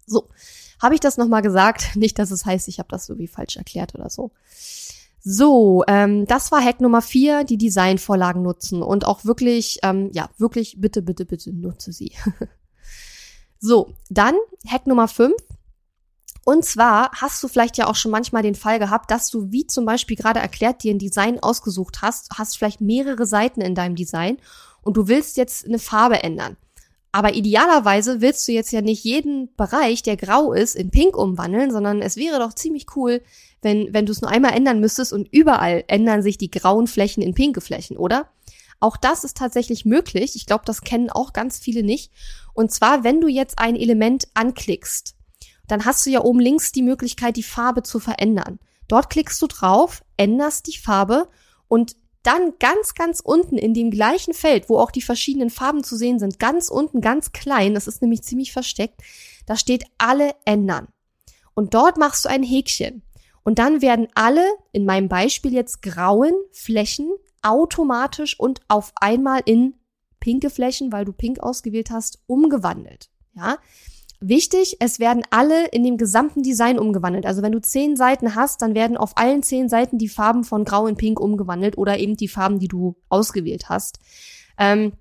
So, 0.06 0.28
habe 0.80 0.94
ich 0.94 1.00
das 1.00 1.16
nochmal 1.16 1.42
gesagt? 1.42 1.90
Nicht, 1.96 2.18
dass 2.18 2.30
es 2.30 2.44
heißt, 2.44 2.68
ich 2.68 2.78
habe 2.78 2.88
das 2.90 3.08
irgendwie 3.08 3.28
falsch 3.28 3.56
erklärt 3.56 3.94
oder 3.94 4.10
so. 4.10 4.32
So, 5.26 5.82
ähm, 5.88 6.26
das 6.26 6.52
war 6.52 6.62
Hack 6.62 6.82
Nummer 6.82 7.00
vier, 7.00 7.44
die 7.44 7.56
Designvorlagen 7.56 8.42
nutzen 8.42 8.82
und 8.82 9.06
auch 9.06 9.24
wirklich, 9.24 9.78
ähm, 9.82 10.10
ja, 10.12 10.28
wirklich 10.36 10.76
bitte, 10.78 11.00
bitte, 11.00 11.24
bitte 11.24 11.50
nutze 11.50 11.94
sie. 11.94 12.12
so, 13.58 13.94
dann 14.10 14.34
Hack 14.68 14.86
Nummer 14.86 15.08
fünf. 15.08 15.34
Und 16.44 16.66
zwar 16.66 17.10
hast 17.12 17.42
du 17.42 17.48
vielleicht 17.48 17.78
ja 17.78 17.86
auch 17.86 17.94
schon 17.94 18.10
manchmal 18.10 18.42
den 18.42 18.54
Fall 18.54 18.78
gehabt, 18.78 19.10
dass 19.10 19.30
du, 19.30 19.50
wie 19.50 19.66
zum 19.66 19.86
Beispiel 19.86 20.18
gerade 20.18 20.40
erklärt, 20.40 20.82
dir 20.82 20.92
ein 20.92 20.98
Design 20.98 21.42
ausgesucht 21.42 22.02
hast, 22.02 22.28
hast 22.36 22.58
vielleicht 22.58 22.82
mehrere 22.82 23.24
Seiten 23.24 23.62
in 23.62 23.74
deinem 23.74 23.96
Design 23.96 24.36
und 24.82 24.98
du 24.98 25.08
willst 25.08 25.38
jetzt 25.38 25.64
eine 25.64 25.78
Farbe 25.78 26.22
ändern. 26.22 26.58
Aber 27.14 27.36
idealerweise 27.36 28.20
willst 28.20 28.48
du 28.48 28.50
jetzt 28.50 28.72
ja 28.72 28.80
nicht 28.80 29.04
jeden 29.04 29.54
Bereich, 29.54 30.02
der 30.02 30.16
grau 30.16 30.52
ist, 30.52 30.74
in 30.74 30.90
pink 30.90 31.16
umwandeln, 31.16 31.70
sondern 31.70 32.02
es 32.02 32.16
wäre 32.16 32.40
doch 32.40 32.52
ziemlich 32.54 32.86
cool, 32.96 33.22
wenn, 33.62 33.94
wenn 33.94 34.04
du 34.04 34.10
es 34.10 34.20
nur 34.20 34.32
einmal 34.32 34.52
ändern 34.52 34.80
müsstest 34.80 35.12
und 35.12 35.28
überall 35.30 35.84
ändern 35.86 36.24
sich 36.24 36.38
die 36.38 36.50
grauen 36.50 36.88
Flächen 36.88 37.22
in 37.22 37.32
pinke 37.32 37.60
Flächen, 37.60 37.96
oder? 37.96 38.30
Auch 38.80 38.96
das 38.96 39.22
ist 39.22 39.36
tatsächlich 39.36 39.84
möglich. 39.84 40.34
Ich 40.34 40.44
glaube, 40.44 40.64
das 40.66 40.80
kennen 40.80 41.08
auch 41.08 41.32
ganz 41.32 41.56
viele 41.56 41.84
nicht. 41.84 42.10
Und 42.52 42.72
zwar, 42.72 43.04
wenn 43.04 43.20
du 43.20 43.28
jetzt 43.28 43.60
ein 43.60 43.76
Element 43.76 44.26
anklickst, 44.34 45.14
dann 45.68 45.84
hast 45.84 46.04
du 46.04 46.10
ja 46.10 46.20
oben 46.20 46.40
links 46.40 46.72
die 46.72 46.82
Möglichkeit, 46.82 47.36
die 47.36 47.44
Farbe 47.44 47.84
zu 47.84 48.00
verändern. 48.00 48.58
Dort 48.88 49.08
klickst 49.08 49.40
du 49.40 49.46
drauf, 49.46 50.02
änderst 50.16 50.66
die 50.66 50.78
Farbe 50.78 51.28
und 51.68 51.94
dann 52.24 52.54
ganz, 52.58 52.94
ganz 52.94 53.20
unten 53.20 53.56
in 53.56 53.74
dem 53.74 53.90
gleichen 53.90 54.34
Feld, 54.34 54.68
wo 54.68 54.78
auch 54.78 54.90
die 54.90 55.02
verschiedenen 55.02 55.50
Farben 55.50 55.84
zu 55.84 55.96
sehen 55.96 56.18
sind, 56.18 56.40
ganz 56.40 56.68
unten, 56.68 57.00
ganz 57.00 57.32
klein, 57.32 57.74
das 57.74 57.86
ist 57.86 58.02
nämlich 58.02 58.22
ziemlich 58.22 58.52
versteckt, 58.52 59.00
da 59.46 59.56
steht 59.56 59.84
alle 59.98 60.34
ändern. 60.44 60.88
Und 61.54 61.74
dort 61.74 61.98
machst 61.98 62.24
du 62.24 62.28
ein 62.28 62.42
Häkchen. 62.42 63.02
Und 63.44 63.58
dann 63.58 63.82
werden 63.82 64.08
alle, 64.14 64.44
in 64.72 64.86
meinem 64.86 65.08
Beispiel 65.08 65.52
jetzt 65.52 65.82
grauen 65.82 66.32
Flächen, 66.50 67.10
automatisch 67.42 68.40
und 68.40 68.62
auf 68.68 68.92
einmal 68.96 69.42
in 69.44 69.74
pinke 70.18 70.48
Flächen, 70.48 70.90
weil 70.92 71.04
du 71.04 71.12
pink 71.12 71.40
ausgewählt 71.40 71.90
hast, 71.90 72.20
umgewandelt. 72.26 73.10
Ja, 73.34 73.58
Wichtig, 74.26 74.78
es 74.80 75.00
werden 75.00 75.22
alle 75.28 75.66
in 75.66 75.84
dem 75.84 75.98
gesamten 75.98 76.42
Design 76.42 76.78
umgewandelt. 76.78 77.26
Also 77.26 77.42
wenn 77.42 77.52
du 77.52 77.60
zehn 77.60 77.94
Seiten 77.94 78.34
hast, 78.34 78.62
dann 78.62 78.74
werden 78.74 78.96
auf 78.96 79.18
allen 79.18 79.42
zehn 79.42 79.68
Seiten 79.68 79.98
die 79.98 80.08
Farben 80.08 80.44
von 80.44 80.64
Grau 80.64 80.86
in 80.86 80.96
Pink 80.96 81.20
umgewandelt 81.20 81.76
oder 81.76 81.98
eben 81.98 82.16
die 82.16 82.28
Farben, 82.28 82.58
die 82.58 82.68
du 82.68 82.96
ausgewählt 83.10 83.68
hast. 83.68 83.98
Ähm, 84.56 84.92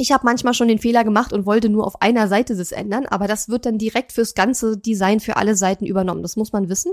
ich 0.00 0.12
habe 0.12 0.24
manchmal 0.24 0.54
schon 0.54 0.68
den 0.68 0.78
Fehler 0.78 1.04
gemacht 1.04 1.32
und 1.34 1.44
wollte 1.44 1.68
nur 1.68 1.86
auf 1.86 2.00
einer 2.00 2.26
Seite 2.26 2.56
das 2.56 2.72
ändern, 2.72 3.04
aber 3.04 3.28
das 3.28 3.50
wird 3.50 3.66
dann 3.66 3.76
direkt 3.76 4.12
fürs 4.12 4.34
ganze 4.34 4.78
Design 4.78 5.20
für 5.20 5.36
alle 5.36 5.54
Seiten 5.56 5.84
übernommen. 5.84 6.22
Das 6.22 6.36
muss 6.36 6.52
man 6.52 6.70
wissen. 6.70 6.92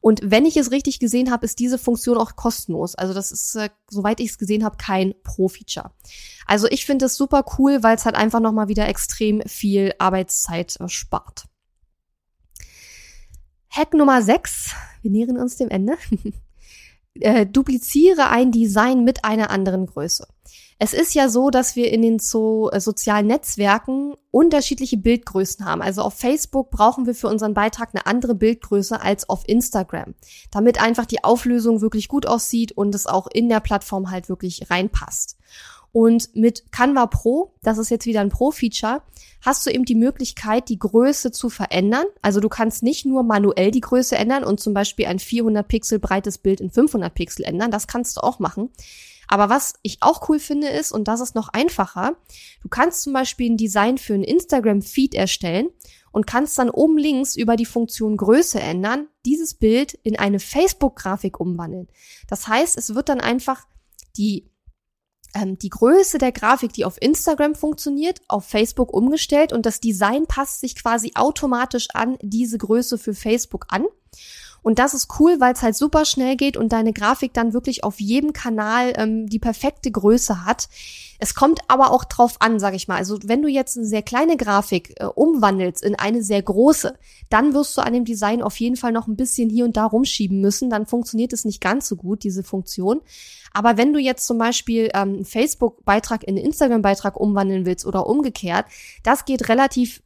Und 0.00 0.20
wenn 0.22 0.46
ich 0.46 0.56
es 0.56 0.70
richtig 0.70 1.00
gesehen 1.00 1.32
habe, 1.32 1.44
ist 1.44 1.58
diese 1.58 1.78
Funktion 1.78 2.16
auch 2.16 2.36
kostenlos. 2.36 2.94
Also 2.94 3.12
das 3.12 3.32
ist, 3.32 3.56
äh, 3.56 3.70
soweit 3.90 4.20
ich 4.20 4.30
es 4.30 4.38
gesehen 4.38 4.64
habe, 4.64 4.76
kein 4.76 5.14
Pro-Feature. 5.24 5.90
Also 6.46 6.68
ich 6.68 6.86
finde 6.86 7.06
es 7.06 7.16
super 7.16 7.44
cool, 7.58 7.82
weil 7.82 7.96
es 7.96 8.04
halt 8.04 8.14
einfach 8.14 8.38
nochmal 8.38 8.68
wieder 8.68 8.86
extrem 8.86 9.42
viel 9.42 9.92
Arbeitszeit 9.98 10.78
äh, 10.78 10.88
spart. 10.88 11.46
Hack 13.68 13.94
Nummer 13.94 14.22
6. 14.22 14.70
Wir 15.02 15.10
nähern 15.10 15.38
uns 15.38 15.56
dem 15.56 15.70
Ende. 15.70 15.96
äh, 17.20 17.46
dupliziere 17.46 18.28
ein 18.28 18.52
Design 18.52 19.04
mit 19.04 19.24
einer 19.24 19.50
anderen 19.50 19.86
Größe. 19.86 20.26
Es 20.80 20.92
ist 20.92 21.14
ja 21.14 21.28
so, 21.28 21.50
dass 21.50 21.74
wir 21.74 21.90
in 21.92 22.02
den 22.02 22.20
so, 22.20 22.70
äh, 22.70 22.80
sozialen 22.80 23.26
Netzwerken 23.26 24.14
unterschiedliche 24.30 24.96
Bildgrößen 24.96 25.64
haben. 25.64 25.82
Also 25.82 26.02
auf 26.02 26.14
Facebook 26.14 26.70
brauchen 26.70 27.06
wir 27.06 27.16
für 27.16 27.26
unseren 27.26 27.52
Beitrag 27.52 27.90
eine 27.92 28.06
andere 28.06 28.36
Bildgröße 28.36 29.00
als 29.00 29.28
auf 29.28 29.42
Instagram, 29.48 30.14
damit 30.52 30.80
einfach 30.80 31.06
die 31.06 31.24
Auflösung 31.24 31.80
wirklich 31.80 32.06
gut 32.06 32.26
aussieht 32.26 32.72
und 32.72 32.94
es 32.94 33.08
auch 33.08 33.26
in 33.26 33.48
der 33.48 33.60
Plattform 33.60 34.10
halt 34.10 34.28
wirklich 34.28 34.70
reinpasst. 34.70 35.37
Und 35.92 36.34
mit 36.34 36.70
Canva 36.70 37.06
Pro, 37.06 37.54
das 37.62 37.78
ist 37.78 37.90
jetzt 37.90 38.06
wieder 38.06 38.20
ein 38.20 38.28
Pro-Feature, 38.28 39.02
hast 39.40 39.64
du 39.64 39.70
eben 39.70 39.84
die 39.84 39.94
Möglichkeit, 39.94 40.68
die 40.68 40.78
Größe 40.78 41.30
zu 41.30 41.48
verändern. 41.48 42.04
Also 42.22 42.40
du 42.40 42.48
kannst 42.48 42.82
nicht 42.82 43.06
nur 43.06 43.22
manuell 43.22 43.70
die 43.70 43.80
Größe 43.80 44.16
ändern 44.16 44.44
und 44.44 44.60
zum 44.60 44.74
Beispiel 44.74 45.06
ein 45.06 45.18
400 45.18 45.66
Pixel 45.66 45.98
breites 45.98 46.38
Bild 46.38 46.60
in 46.60 46.70
500 46.70 47.14
Pixel 47.14 47.44
ändern. 47.44 47.70
Das 47.70 47.86
kannst 47.86 48.16
du 48.16 48.20
auch 48.20 48.38
machen. 48.38 48.70
Aber 49.28 49.50
was 49.50 49.74
ich 49.82 49.98
auch 50.00 50.28
cool 50.28 50.38
finde 50.38 50.68
ist, 50.68 50.90
und 50.90 51.06
das 51.06 51.20
ist 51.20 51.34
noch 51.34 51.50
einfacher, 51.50 52.16
du 52.62 52.68
kannst 52.68 53.02
zum 53.02 53.12
Beispiel 53.12 53.50
ein 53.50 53.56
Design 53.58 53.98
für 53.98 54.14
einen 54.14 54.24
Instagram-Feed 54.24 55.14
erstellen 55.14 55.68
und 56.12 56.26
kannst 56.26 56.58
dann 56.58 56.70
oben 56.70 56.96
links 56.96 57.36
über 57.36 57.56
die 57.56 57.66
Funktion 57.66 58.16
Größe 58.16 58.58
ändern, 58.58 59.08
dieses 59.26 59.54
Bild 59.54 59.92
in 60.02 60.18
eine 60.18 60.40
Facebook-Grafik 60.40 61.38
umwandeln. 61.38 61.88
Das 62.26 62.48
heißt, 62.48 62.78
es 62.78 62.94
wird 62.94 63.10
dann 63.10 63.20
einfach 63.20 63.66
die 64.16 64.50
ähm, 65.40 65.58
die 65.58 65.68
Größe 65.68 66.18
der 66.18 66.32
Grafik, 66.32 66.72
die 66.72 66.84
auf 66.84 67.00
Instagram 67.00 67.54
funktioniert, 67.54 68.20
auf 68.28 68.44
Facebook 68.44 68.92
umgestellt 68.92 69.52
und 69.52 69.66
das 69.66 69.80
Design 69.80 70.26
passt 70.26 70.60
sich 70.60 70.74
quasi 70.74 71.12
automatisch 71.14 71.88
an 71.94 72.16
diese 72.22 72.58
Größe 72.58 72.98
für 72.98 73.14
Facebook 73.14 73.66
an. 73.68 73.84
Und 74.62 74.78
das 74.78 74.94
ist 74.94 75.08
cool, 75.18 75.40
weil 75.40 75.54
es 75.54 75.62
halt 75.62 75.76
super 75.76 76.04
schnell 76.04 76.36
geht 76.36 76.56
und 76.56 76.72
deine 76.72 76.92
Grafik 76.92 77.32
dann 77.32 77.52
wirklich 77.52 77.84
auf 77.84 78.00
jedem 78.00 78.32
Kanal 78.32 78.92
ähm, 78.96 79.26
die 79.26 79.38
perfekte 79.38 79.90
Größe 79.90 80.44
hat. 80.44 80.68
Es 81.18 81.34
kommt 81.34 81.60
aber 81.68 81.90
auch 81.90 82.04
drauf 82.04 82.36
an, 82.40 82.60
sag 82.60 82.74
ich 82.74 82.86
mal. 82.86 82.96
Also 82.96 83.18
wenn 83.24 83.42
du 83.42 83.48
jetzt 83.48 83.76
eine 83.76 83.86
sehr 83.86 84.02
kleine 84.02 84.36
Grafik 84.36 84.94
äh, 85.00 85.06
umwandelst 85.06 85.82
in 85.82 85.94
eine 85.96 86.22
sehr 86.22 86.42
große, 86.42 86.94
dann 87.28 87.54
wirst 87.54 87.76
du 87.76 87.82
an 87.82 87.92
dem 87.92 88.04
Design 88.04 88.42
auf 88.42 88.58
jeden 88.60 88.76
Fall 88.76 88.92
noch 88.92 89.08
ein 89.08 89.16
bisschen 89.16 89.50
hier 89.50 89.64
und 89.64 89.76
da 89.76 89.84
rumschieben 89.84 90.40
müssen. 90.40 90.70
Dann 90.70 90.86
funktioniert 90.86 91.32
es 91.32 91.44
nicht 91.44 91.60
ganz 91.60 91.88
so 91.88 91.96
gut, 91.96 92.22
diese 92.22 92.42
Funktion. 92.42 93.00
Aber 93.52 93.76
wenn 93.76 93.92
du 93.92 93.98
jetzt 93.98 94.26
zum 94.26 94.38
Beispiel 94.38 94.90
ähm, 94.94 95.14
einen 95.14 95.24
Facebook-Beitrag 95.24 96.22
in 96.22 96.36
einen 96.36 96.44
Instagram-Beitrag 96.44 97.18
umwandeln 97.18 97.66
willst 97.66 97.86
oder 97.86 98.06
umgekehrt, 98.06 98.66
das 99.02 99.24
geht 99.24 99.48
relativ 99.48 100.02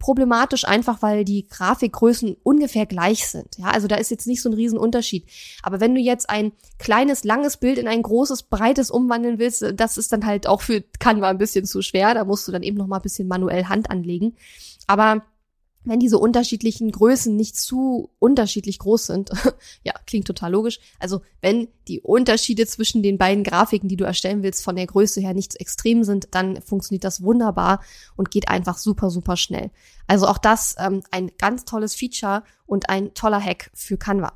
unproblematisch, 0.00 0.66
einfach 0.66 1.02
weil 1.02 1.24
die 1.24 1.46
Grafikgrößen 1.46 2.36
ungefähr 2.42 2.86
gleich 2.86 3.28
sind. 3.28 3.58
Ja, 3.58 3.66
also 3.66 3.86
da 3.86 3.96
ist 3.96 4.10
jetzt 4.10 4.26
nicht 4.26 4.40
so 4.40 4.48
ein 4.48 4.54
Riesenunterschied. 4.54 5.26
Aber 5.62 5.80
wenn 5.80 5.94
du 5.94 6.00
jetzt 6.00 6.30
ein 6.30 6.52
kleines, 6.78 7.22
langes 7.24 7.58
Bild 7.58 7.78
in 7.78 7.86
ein 7.86 8.02
großes, 8.02 8.44
breites 8.44 8.90
umwandeln 8.90 9.38
willst, 9.38 9.64
das 9.74 9.98
ist 9.98 10.12
dann 10.12 10.24
halt 10.24 10.46
auch 10.46 10.62
für 10.62 10.82
Canva 10.98 11.28
ein 11.28 11.38
bisschen 11.38 11.66
zu 11.66 11.82
schwer. 11.82 12.14
Da 12.14 12.24
musst 12.24 12.48
du 12.48 12.52
dann 12.52 12.62
eben 12.62 12.78
noch 12.78 12.86
mal 12.86 12.96
ein 12.96 13.02
bisschen 13.02 13.28
manuell 13.28 13.64
Hand 13.64 13.90
anlegen. 13.90 14.36
Aber 14.86 15.22
wenn 15.84 15.98
diese 15.98 16.18
unterschiedlichen 16.18 16.90
Größen 16.90 17.34
nicht 17.34 17.56
zu 17.56 18.10
unterschiedlich 18.18 18.78
groß 18.78 19.06
sind, 19.06 19.30
ja, 19.82 19.94
klingt 20.06 20.26
total 20.26 20.52
logisch. 20.52 20.78
Also 20.98 21.22
wenn 21.40 21.68
die 21.88 22.00
Unterschiede 22.00 22.66
zwischen 22.66 23.02
den 23.02 23.16
beiden 23.16 23.44
Grafiken, 23.44 23.88
die 23.88 23.96
du 23.96 24.04
erstellen 24.04 24.42
willst, 24.42 24.62
von 24.62 24.76
der 24.76 24.86
Größe 24.86 25.20
her 25.20 25.32
nicht 25.32 25.56
extrem 25.56 26.04
sind, 26.04 26.28
dann 26.32 26.60
funktioniert 26.60 27.04
das 27.04 27.22
wunderbar 27.22 27.82
und 28.16 28.30
geht 28.30 28.48
einfach 28.48 28.76
super, 28.76 29.10
super 29.10 29.36
schnell. 29.36 29.70
Also 30.06 30.26
auch 30.26 30.38
das 30.38 30.76
ähm, 30.78 31.02
ein 31.10 31.30
ganz 31.38 31.64
tolles 31.64 31.94
Feature 31.94 32.42
und 32.66 32.90
ein 32.90 33.14
toller 33.14 33.40
Hack 33.40 33.70
für 33.74 33.96
Canva. 33.96 34.34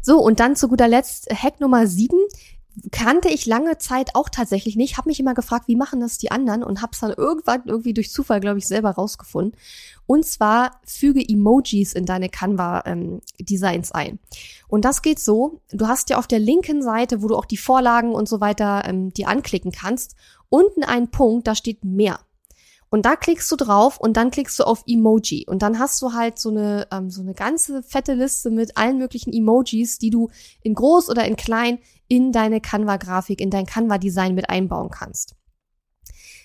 So, 0.00 0.18
und 0.18 0.40
dann 0.40 0.56
zu 0.56 0.68
guter 0.68 0.88
Letzt 0.88 1.28
Hack 1.30 1.60
Nummer 1.60 1.86
sieben 1.86 2.18
kannte 2.92 3.28
ich 3.28 3.46
lange 3.46 3.78
Zeit 3.78 4.14
auch 4.14 4.28
tatsächlich 4.28 4.76
nicht. 4.76 4.96
Habe 4.96 5.08
mich 5.08 5.20
immer 5.20 5.34
gefragt, 5.34 5.68
wie 5.68 5.76
machen 5.76 6.00
das 6.00 6.18
die 6.18 6.30
anderen 6.30 6.62
und 6.62 6.82
habe 6.82 6.92
es 6.92 7.00
dann 7.00 7.12
irgendwann 7.12 7.62
irgendwie 7.66 7.94
durch 7.94 8.10
Zufall, 8.10 8.40
glaube 8.40 8.58
ich, 8.58 8.66
selber 8.66 8.90
rausgefunden. 8.90 9.58
Und 10.06 10.24
zwar 10.24 10.80
füge 10.84 11.26
Emojis 11.26 11.92
in 11.92 12.06
deine 12.06 12.28
Canva-Designs 12.28 13.90
ähm, 13.90 13.96
ein. 14.00 14.18
Und 14.68 14.84
das 14.84 15.02
geht 15.02 15.18
so, 15.18 15.60
du 15.70 15.88
hast 15.88 16.10
ja 16.10 16.18
auf 16.18 16.26
der 16.26 16.38
linken 16.38 16.82
Seite, 16.82 17.22
wo 17.22 17.28
du 17.28 17.36
auch 17.36 17.44
die 17.44 17.56
Vorlagen 17.56 18.12
und 18.12 18.28
so 18.28 18.40
weiter 18.40 18.82
ähm, 18.86 19.12
dir 19.12 19.28
anklicken 19.28 19.72
kannst, 19.72 20.16
unten 20.48 20.84
einen 20.84 21.10
Punkt, 21.10 21.46
da 21.46 21.54
steht 21.54 21.84
mehr. 21.84 22.20
Und 22.90 23.06
da 23.06 23.14
klickst 23.14 23.50
du 23.52 23.56
drauf 23.56 23.98
und 23.98 24.16
dann 24.16 24.32
klickst 24.32 24.58
du 24.58 24.64
auf 24.64 24.82
Emoji. 24.86 25.46
Und 25.46 25.62
dann 25.62 25.78
hast 25.78 26.02
du 26.02 26.12
halt 26.12 26.38
so 26.40 26.50
eine, 26.50 26.88
ähm, 26.90 27.08
so 27.08 27.22
eine 27.22 27.34
ganze 27.34 27.82
fette 27.84 28.14
Liste 28.14 28.50
mit 28.50 28.76
allen 28.76 28.98
möglichen 28.98 29.32
Emojis, 29.32 29.98
die 29.98 30.10
du 30.10 30.28
in 30.62 30.74
groß 30.74 31.08
oder 31.08 31.24
in 31.24 31.36
klein 31.36 31.78
in 32.08 32.32
deine 32.32 32.60
Canva-Grafik, 32.60 33.40
in 33.40 33.50
dein 33.50 33.66
Canva-Design 33.66 34.34
mit 34.34 34.50
einbauen 34.50 34.90
kannst. 34.90 35.36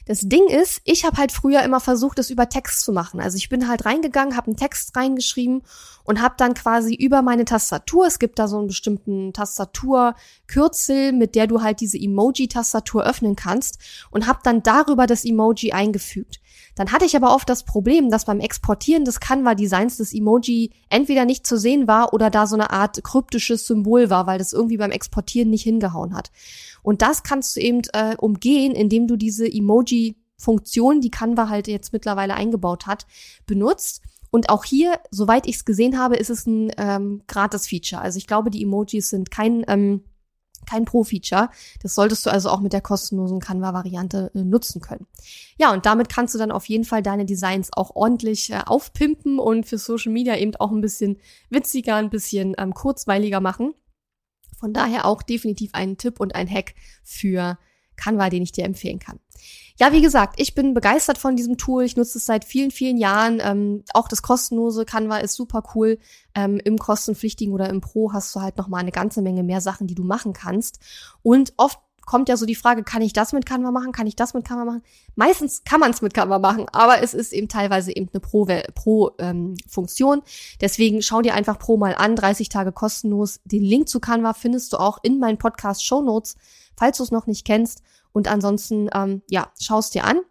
Das 0.06 0.20
Ding 0.22 0.48
ist, 0.48 0.82
ich 0.84 1.04
habe 1.04 1.18
halt 1.18 1.32
früher 1.32 1.64
immer 1.64 1.80
versucht, 1.80 2.20
das 2.20 2.30
über 2.30 2.48
Text 2.48 2.82
zu 2.82 2.92
machen. 2.92 3.20
Also 3.20 3.38
ich 3.38 3.50
bin 3.50 3.68
halt 3.68 3.86
reingegangen, 3.86 4.38
habe 4.38 4.48
einen 4.48 4.58
Text 4.58 4.96
reingeschrieben 4.96 5.64
und 6.03 6.22
habe 6.22 6.36
dann 6.38 6.53
quasi 6.53 6.94
über 6.94 7.24
meine 7.24 7.46
Tastatur, 7.46 8.06
es 8.06 8.20
gibt 8.20 8.38
da 8.38 8.48
so 8.48 8.60
einen 8.60 8.68
bestimmten 8.68 9.34
Tastaturkürzel, 9.34 11.12
mit 11.12 11.34
der 11.34 11.48
du 11.48 11.62
halt 11.62 11.79
diese 11.79 11.98
Emoji-Tastatur 11.98 13.03
öffnen 13.03 13.36
kannst 13.36 13.79
und 14.12 14.27
habe 14.27 14.40
dann 14.44 14.62
darüber 14.62 15.08
das 15.08 15.25
Emoji 15.25 15.72
eingefügt. 15.72 16.40
Dann 16.75 16.92
hatte 16.92 17.05
ich 17.05 17.16
aber 17.16 17.33
oft 17.33 17.50
das 17.50 17.64
Problem, 17.64 18.11
dass 18.11 18.25
beim 18.25 18.42
Exportieren 18.42 19.05
des 19.05 19.20
Canva-Designs 19.20 19.98
das 19.98 20.14
Emoji 20.14 20.72
entweder 20.90 21.25
nicht 21.25 21.48
zu 21.48 21.57
sehen 21.57 21.88
war 21.88 22.14
oder 22.14 22.29
da 22.29 22.46
so 22.48 22.55
eine 22.55 22.72
Art 22.72 23.01
kryptisches 23.03 23.66
Symbol 23.66 24.09
war, 24.09 24.27
weil 24.27 24.38
das 24.38 24.53
irgendwie 24.53 24.77
beim 24.77 24.92
Exportieren 24.92 25.50
nicht 25.50 25.64
hingehauen 25.64 26.14
hat. 26.14 26.31
Und 26.83 27.01
das 27.01 27.24
kannst 27.24 27.55
du 27.55 27.61
eben 27.61 27.81
äh, 27.94 28.16
umgehen, 28.18 28.75
indem 28.75 29.07
du 29.07 29.16
diese 29.16 29.48
Emoji-Funktion, 29.48 31.01
die 31.01 31.11
Canva 31.11 31.50
halt 31.50 31.68
jetzt 31.68 31.94
mittlerweile 31.94 32.35
eingebaut 32.35 32.85
hat, 32.85 33.07
benutzt. 33.48 34.01
Und 34.29 34.50
auch 34.50 34.66
hier, 34.66 35.00
soweit 35.11 35.48
ich 35.48 35.55
es 35.55 35.66
gesehen 35.66 35.98
habe, 35.98 36.18
ist 36.18 36.29
es 36.29 36.46
ein 36.46 36.72
ähm, 36.77 37.22
Gratis-Feature. 37.27 38.01
Also 38.01 38.18
ich 38.18 38.27
glaube, 38.27 38.51
die 38.51 38.64
Emojis 38.64 39.09
sind 39.09 39.31
kein 39.31 39.64
ähm, 39.70 40.03
kein 40.66 40.86
Pro-Feature. 40.86 41.50
Das 41.82 41.96
solltest 41.96 42.25
du 42.25 42.30
also 42.30 42.50
auch 42.50 42.60
mit 42.60 42.74
der 42.74 42.82
kostenlosen 42.82 43.40
Canva-Variante 43.40 44.32
äh, 44.34 44.44
nutzen 44.44 44.82
können. 44.82 45.08
Ja, 45.58 45.74
und 45.74 45.86
damit 45.86 46.10
kannst 46.10 46.34
du 46.34 46.40
dann 46.40 46.51
auf 46.51 46.68
jeden 46.68 46.84
Fall 46.84 47.01
deine 47.01 47.25
Designs 47.25 47.70
auch 47.74 47.96
ordentlich 47.96 48.51
äh, 48.51 48.62
aufpimpen 48.66 49.40
und 49.40 49.66
für 49.66 49.78
Social 49.78 50.12
Media 50.12 50.38
eben 50.38 50.56
auch 50.56 50.72
ein 50.72 50.82
bisschen 50.82 51.18
witziger, 51.50 51.96
ein 51.96 52.10
bisschen 52.10 52.56
ähm, 52.58 52.74
kurzweiliger 52.74 53.40
machen. 53.40 53.74
Von 54.58 54.74
daher 54.74 55.06
auch 55.06 55.22
definitiv 55.22 55.72
ein 55.74 55.98
Tipp 55.98 56.20
und 56.20 56.34
ein 56.36 56.50
Hack 56.50 56.75
für 57.04 57.58
Canva, 57.98 58.29
den 58.29 58.44
ich 58.44 58.51
dir 58.51 58.66
empfehlen 58.66 59.00
kann. 59.00 59.20
Ja, 59.77 59.92
wie 59.92 60.01
gesagt, 60.01 60.40
ich 60.40 60.55
bin 60.55 60.74
begeistert 60.74 61.18
von 61.18 61.36
diesem 61.36 61.58
Tool. 61.58 61.84
Ich 61.84 61.98
nutze 61.98 62.18
es 62.18 62.25
seit 62.25 62.46
vielen, 62.46 62.72
vielen 62.72 62.98
Jahren. 62.98 63.42
Ähm, 63.44 63.84
auch 63.94 64.08
das 64.08 64.22
kostenlose 64.22 64.86
Canva 64.86 65.18
ist 65.18 65.36
super 65.36 65.64
cool. 65.75 66.00
Ähm, 66.34 66.62
Im 66.64 66.77
kostenpflichtigen 66.77 67.53
oder 67.53 67.70
im 67.70 67.81
Pro 67.81 68.14
hast 68.14 68.34
du 68.36 68.42
halt 68.42 68.58
noch 68.58 68.70
mal 68.70 68.77
eine 68.77 68.94
ganze 68.94 69.22
Menge 69.22 69.44
mehr 69.44 69.60
Sachen, 69.60 69.88
die 69.88 69.96
du 69.96 70.03
machen 70.03 70.31
kannst. 70.31 70.79
Und 71.24 71.53
oft 71.58 71.79
kommt 72.05 72.29
ja 72.29 72.37
so 72.37 72.46
die 72.46 72.55
Frage, 72.55 72.83
kann 72.83 73.01
ich 73.01 73.13
das 73.13 73.33
mit 73.33 73.46
Canva 73.46 73.72
machen? 73.72 73.91
Kann 73.91 74.07
ich 74.07 74.15
das 74.15 74.33
mit 74.33 74.46
Canva 74.46 74.65
machen? 74.65 74.83
Meistens 75.15 75.63
kann 75.63 75.79
man 75.79 75.91
es 75.91 76.01
mit 76.01 76.13
Canva 76.13 76.39
machen, 76.39 76.68
aber 76.72 77.01
es 77.01 77.13
ist 77.13 77.33
eben 77.33 77.48
teilweise 77.48 77.96
eben 77.96 78.09
eine 78.13 78.20
Pro-Funktion. 78.20 80.20
Pro, 80.20 80.22
ähm, 80.24 80.24
Deswegen 80.61 81.01
schau 81.01 81.22
dir 81.22 81.33
einfach 81.33 81.59
Pro 81.59 81.77
mal 81.77 81.96
an, 81.96 82.15
30 82.15 82.50
Tage 82.50 82.72
kostenlos. 82.72 83.39
Den 83.46 83.63
Link 83.63 83.89
zu 83.89 84.00
Canva 84.00 84.33
findest 84.33 84.74
du 84.74 84.77
auch 84.77 85.00
in 85.03 85.20
meinen 85.20 85.37
Podcast 85.37 85.85
Show 85.85 86.01
Notes, 86.01 86.35
falls 86.77 86.98
du 86.98 87.03
es 87.03 87.11
noch 87.11 87.27
nicht 87.27 87.46
kennst. 87.46 87.81
Und 88.11 88.27
ansonsten, 88.27 88.89
ähm, 88.94 89.22
ja, 89.29 89.50
schaust 89.59 89.96
dir 89.96 90.05
an. 90.05 90.22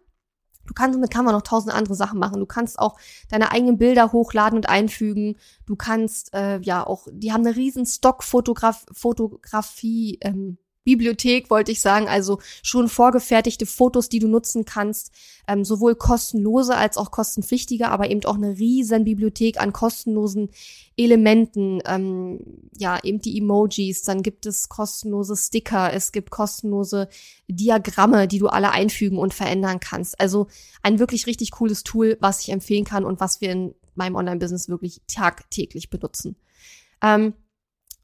Du 0.65 0.73
kannst 0.73 0.99
mit 0.99 1.11
Canva 1.11 1.31
noch 1.31 1.43
tausend 1.43 1.73
andere 1.73 1.95
Sachen 1.95 2.19
machen. 2.19 2.39
Du 2.39 2.45
kannst 2.45 2.77
auch 2.79 2.97
deine 3.29 3.51
eigenen 3.51 3.77
Bilder 3.77 4.11
hochladen 4.11 4.57
und 4.57 4.67
einfügen. 4.67 5.37
Du 5.65 5.75
kannst 5.75 6.33
äh, 6.33 6.59
ja 6.61 6.85
auch, 6.85 7.07
die 7.11 7.31
haben 7.31 7.45
eine 7.45 7.55
riesen 7.55 7.85
Stock-Fotografie, 7.85 10.17
ähm, 10.21 10.57
Bibliothek, 10.85 11.49
wollte 11.49 11.71
ich 11.71 11.81
sagen, 11.81 12.07
also 12.07 12.39
schon 12.63 12.87
vorgefertigte 12.87 13.65
Fotos, 13.65 14.07
die 14.07 14.19
du 14.19 14.27
nutzen 14.27 14.63
kannst, 14.63 15.11
ähm, 15.47 15.65
sowohl 15.65 15.95
kostenlose 15.95 16.75
als 16.75 16.95
auch 16.97 17.11
kostenpflichtige, 17.11 17.89
aber 17.89 18.09
eben 18.09 18.23
auch 18.25 18.35
eine 18.35 18.57
riesen 18.57 19.03
Bibliothek 19.03 19.59
an 19.59 19.73
kostenlosen 19.73 20.49
Elementen, 20.95 21.81
ähm, 21.85 22.39
ja, 22.77 22.99
eben 23.03 23.19
die 23.19 23.37
Emojis, 23.37 24.03
dann 24.03 24.21
gibt 24.23 24.45
es 24.45 24.69
kostenlose 24.69 25.35
Sticker, 25.35 25.91
es 25.91 26.11
gibt 26.11 26.29
kostenlose 26.29 27.09
Diagramme, 27.47 28.27
die 28.27 28.39
du 28.39 28.47
alle 28.47 28.71
einfügen 28.71 29.17
und 29.17 29.33
verändern 29.33 29.79
kannst. 29.79 30.19
Also 30.19 30.47
ein 30.83 30.99
wirklich 30.99 31.25
richtig 31.25 31.51
cooles 31.51 31.83
Tool, 31.83 32.17
was 32.21 32.41
ich 32.41 32.49
empfehlen 32.49 32.85
kann 32.85 33.05
und 33.05 33.19
was 33.19 33.41
wir 33.41 33.51
in 33.51 33.75
meinem 33.95 34.15
Online-Business 34.15 34.69
wirklich 34.69 35.01
tagtäglich 35.07 35.89
benutzen. 35.89 36.35
Ähm, 37.01 37.33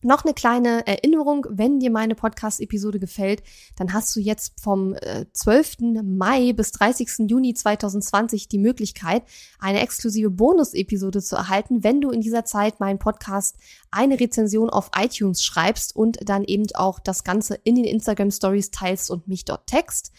noch 0.04 0.26
eine 0.26 0.34
kleine 0.34 0.86
Erinnerung, 0.88 1.46
wenn 1.50 1.80
dir 1.80 1.92
meine 1.92 2.16
Podcast-Episode 2.16 3.00
gefällt, 3.00 3.44
dann 3.76 3.94
hast 3.94 4.16
du 4.16 4.20
jetzt 4.20 4.60
vom 4.62 4.94
äh, 4.96 5.26
12. 5.34 6.02
Mai 6.04 6.54
bis 6.54 6.72
30. 6.72 7.30
Juni 7.30 7.54
2020 7.54 8.48
die 8.48 8.58
Möglichkeit, 8.58 9.24
eine 9.60 9.82
exklusive 9.82 10.30
Bonus-Episode 10.30 11.22
zu 11.22 11.36
erhalten, 11.36 11.84
wenn 11.84 12.02
du 12.02 12.12
in 12.12 12.22
dieser 12.22 12.46
Zeit 12.46 12.80
meinen 12.80 13.00
Podcast 13.00 13.58
eine 13.92 14.20
Rezension 14.20 14.70
auf 14.70 14.92
iTunes 14.98 15.44
schreibst 15.44 15.96
und 15.96 16.18
dann 16.28 16.44
eben 16.44 16.66
auch 16.74 17.00
das 17.00 17.24
Ganze 17.24 17.56
in 17.64 17.76
den 17.76 17.86
Instagram 17.86 18.32
Stories 18.32 18.72
teilst 18.72 19.12
und 19.12 19.28
mich 19.28 19.46
dort 19.46 19.68
text. 19.68 20.12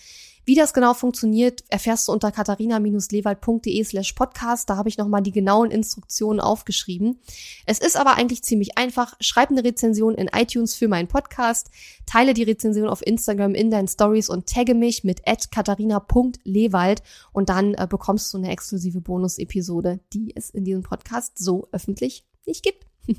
Wie 0.44 0.57
das 0.57 0.74
genau 0.74 0.92
funktioniert, 0.92 1.62
erfährst 1.68 2.09
du 2.09 2.12
unter 2.12 2.33
katharina-lewald.de 2.33 3.85
slash 3.85 4.12
podcast. 4.14 4.68
Da 4.68 4.76
habe 4.76 4.88
ich 4.88 4.98
nochmal 4.98 5.22
die 5.22 5.31
genauen 5.31 5.70
Instruktionen 5.70 6.40
aufgeschrieben. 6.40 7.20
Es 7.64 7.78
ist 7.78 7.96
aber 7.96 8.16
eigentlich 8.16 8.42
ziemlich 8.42 8.76
einfach. 8.76 9.14
Schreib 9.20 9.50
eine 9.50 9.62
Rezension 9.62 10.16
in 10.16 10.28
iTunes 10.28 10.74
für 10.74 10.88
meinen 10.88 11.07
Podcast, 11.07 11.70
teile 12.07 12.35
die 12.35 12.42
Rezension 12.42 12.88
auf 12.88 13.07
Instagram 13.07 13.55
in 13.55 13.70
deinen 13.70 13.88
Stories 13.88 14.28
und 14.28 14.48
tagge 14.48 14.74
mich 14.74 15.05
mit 15.05 15.22
katharina.lewald 15.24 17.02
und 17.33 17.48
dann 17.48 17.74
äh, 17.74 17.87
bekommst 17.88 18.35
du 18.35 18.38
eine 18.38 18.50
exklusive 18.50 19.00
Bonus-Episode, 19.00 20.00
die 20.12 20.33
es 20.35 20.50
in 20.50 20.64
diesem 20.64 20.83
Podcast 20.83 21.38
so 21.38 21.68
öffentlich 21.70 22.24
nicht 22.46 22.64
gibt. 22.64 22.87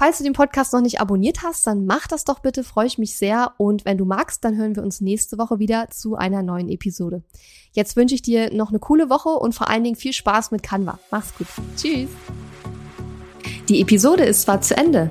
Falls 0.00 0.16
du 0.16 0.24
den 0.24 0.32
Podcast 0.32 0.72
noch 0.72 0.80
nicht 0.80 0.98
abonniert 0.98 1.42
hast, 1.42 1.66
dann 1.66 1.84
mach 1.84 2.06
das 2.06 2.24
doch 2.24 2.38
bitte, 2.38 2.64
freue 2.64 2.86
ich 2.86 2.96
mich 2.96 3.16
sehr. 3.16 3.52
Und 3.58 3.84
wenn 3.84 3.98
du 3.98 4.06
magst, 4.06 4.42
dann 4.42 4.56
hören 4.56 4.74
wir 4.74 4.82
uns 4.82 5.02
nächste 5.02 5.36
Woche 5.36 5.58
wieder 5.58 5.90
zu 5.90 6.16
einer 6.16 6.42
neuen 6.42 6.70
Episode. 6.70 7.22
Jetzt 7.72 7.96
wünsche 7.96 8.14
ich 8.14 8.22
dir 8.22 8.50
noch 8.50 8.70
eine 8.70 8.78
coole 8.78 9.10
Woche 9.10 9.28
und 9.28 9.54
vor 9.54 9.68
allen 9.68 9.84
Dingen 9.84 9.96
viel 9.96 10.14
Spaß 10.14 10.52
mit 10.52 10.62
Canva. 10.62 10.98
Mach's 11.10 11.34
gut. 11.36 11.48
Tschüss. 11.76 12.08
Die 13.68 13.82
Episode 13.82 14.24
ist 14.24 14.40
zwar 14.40 14.62
zu 14.62 14.74
Ende, 14.74 15.10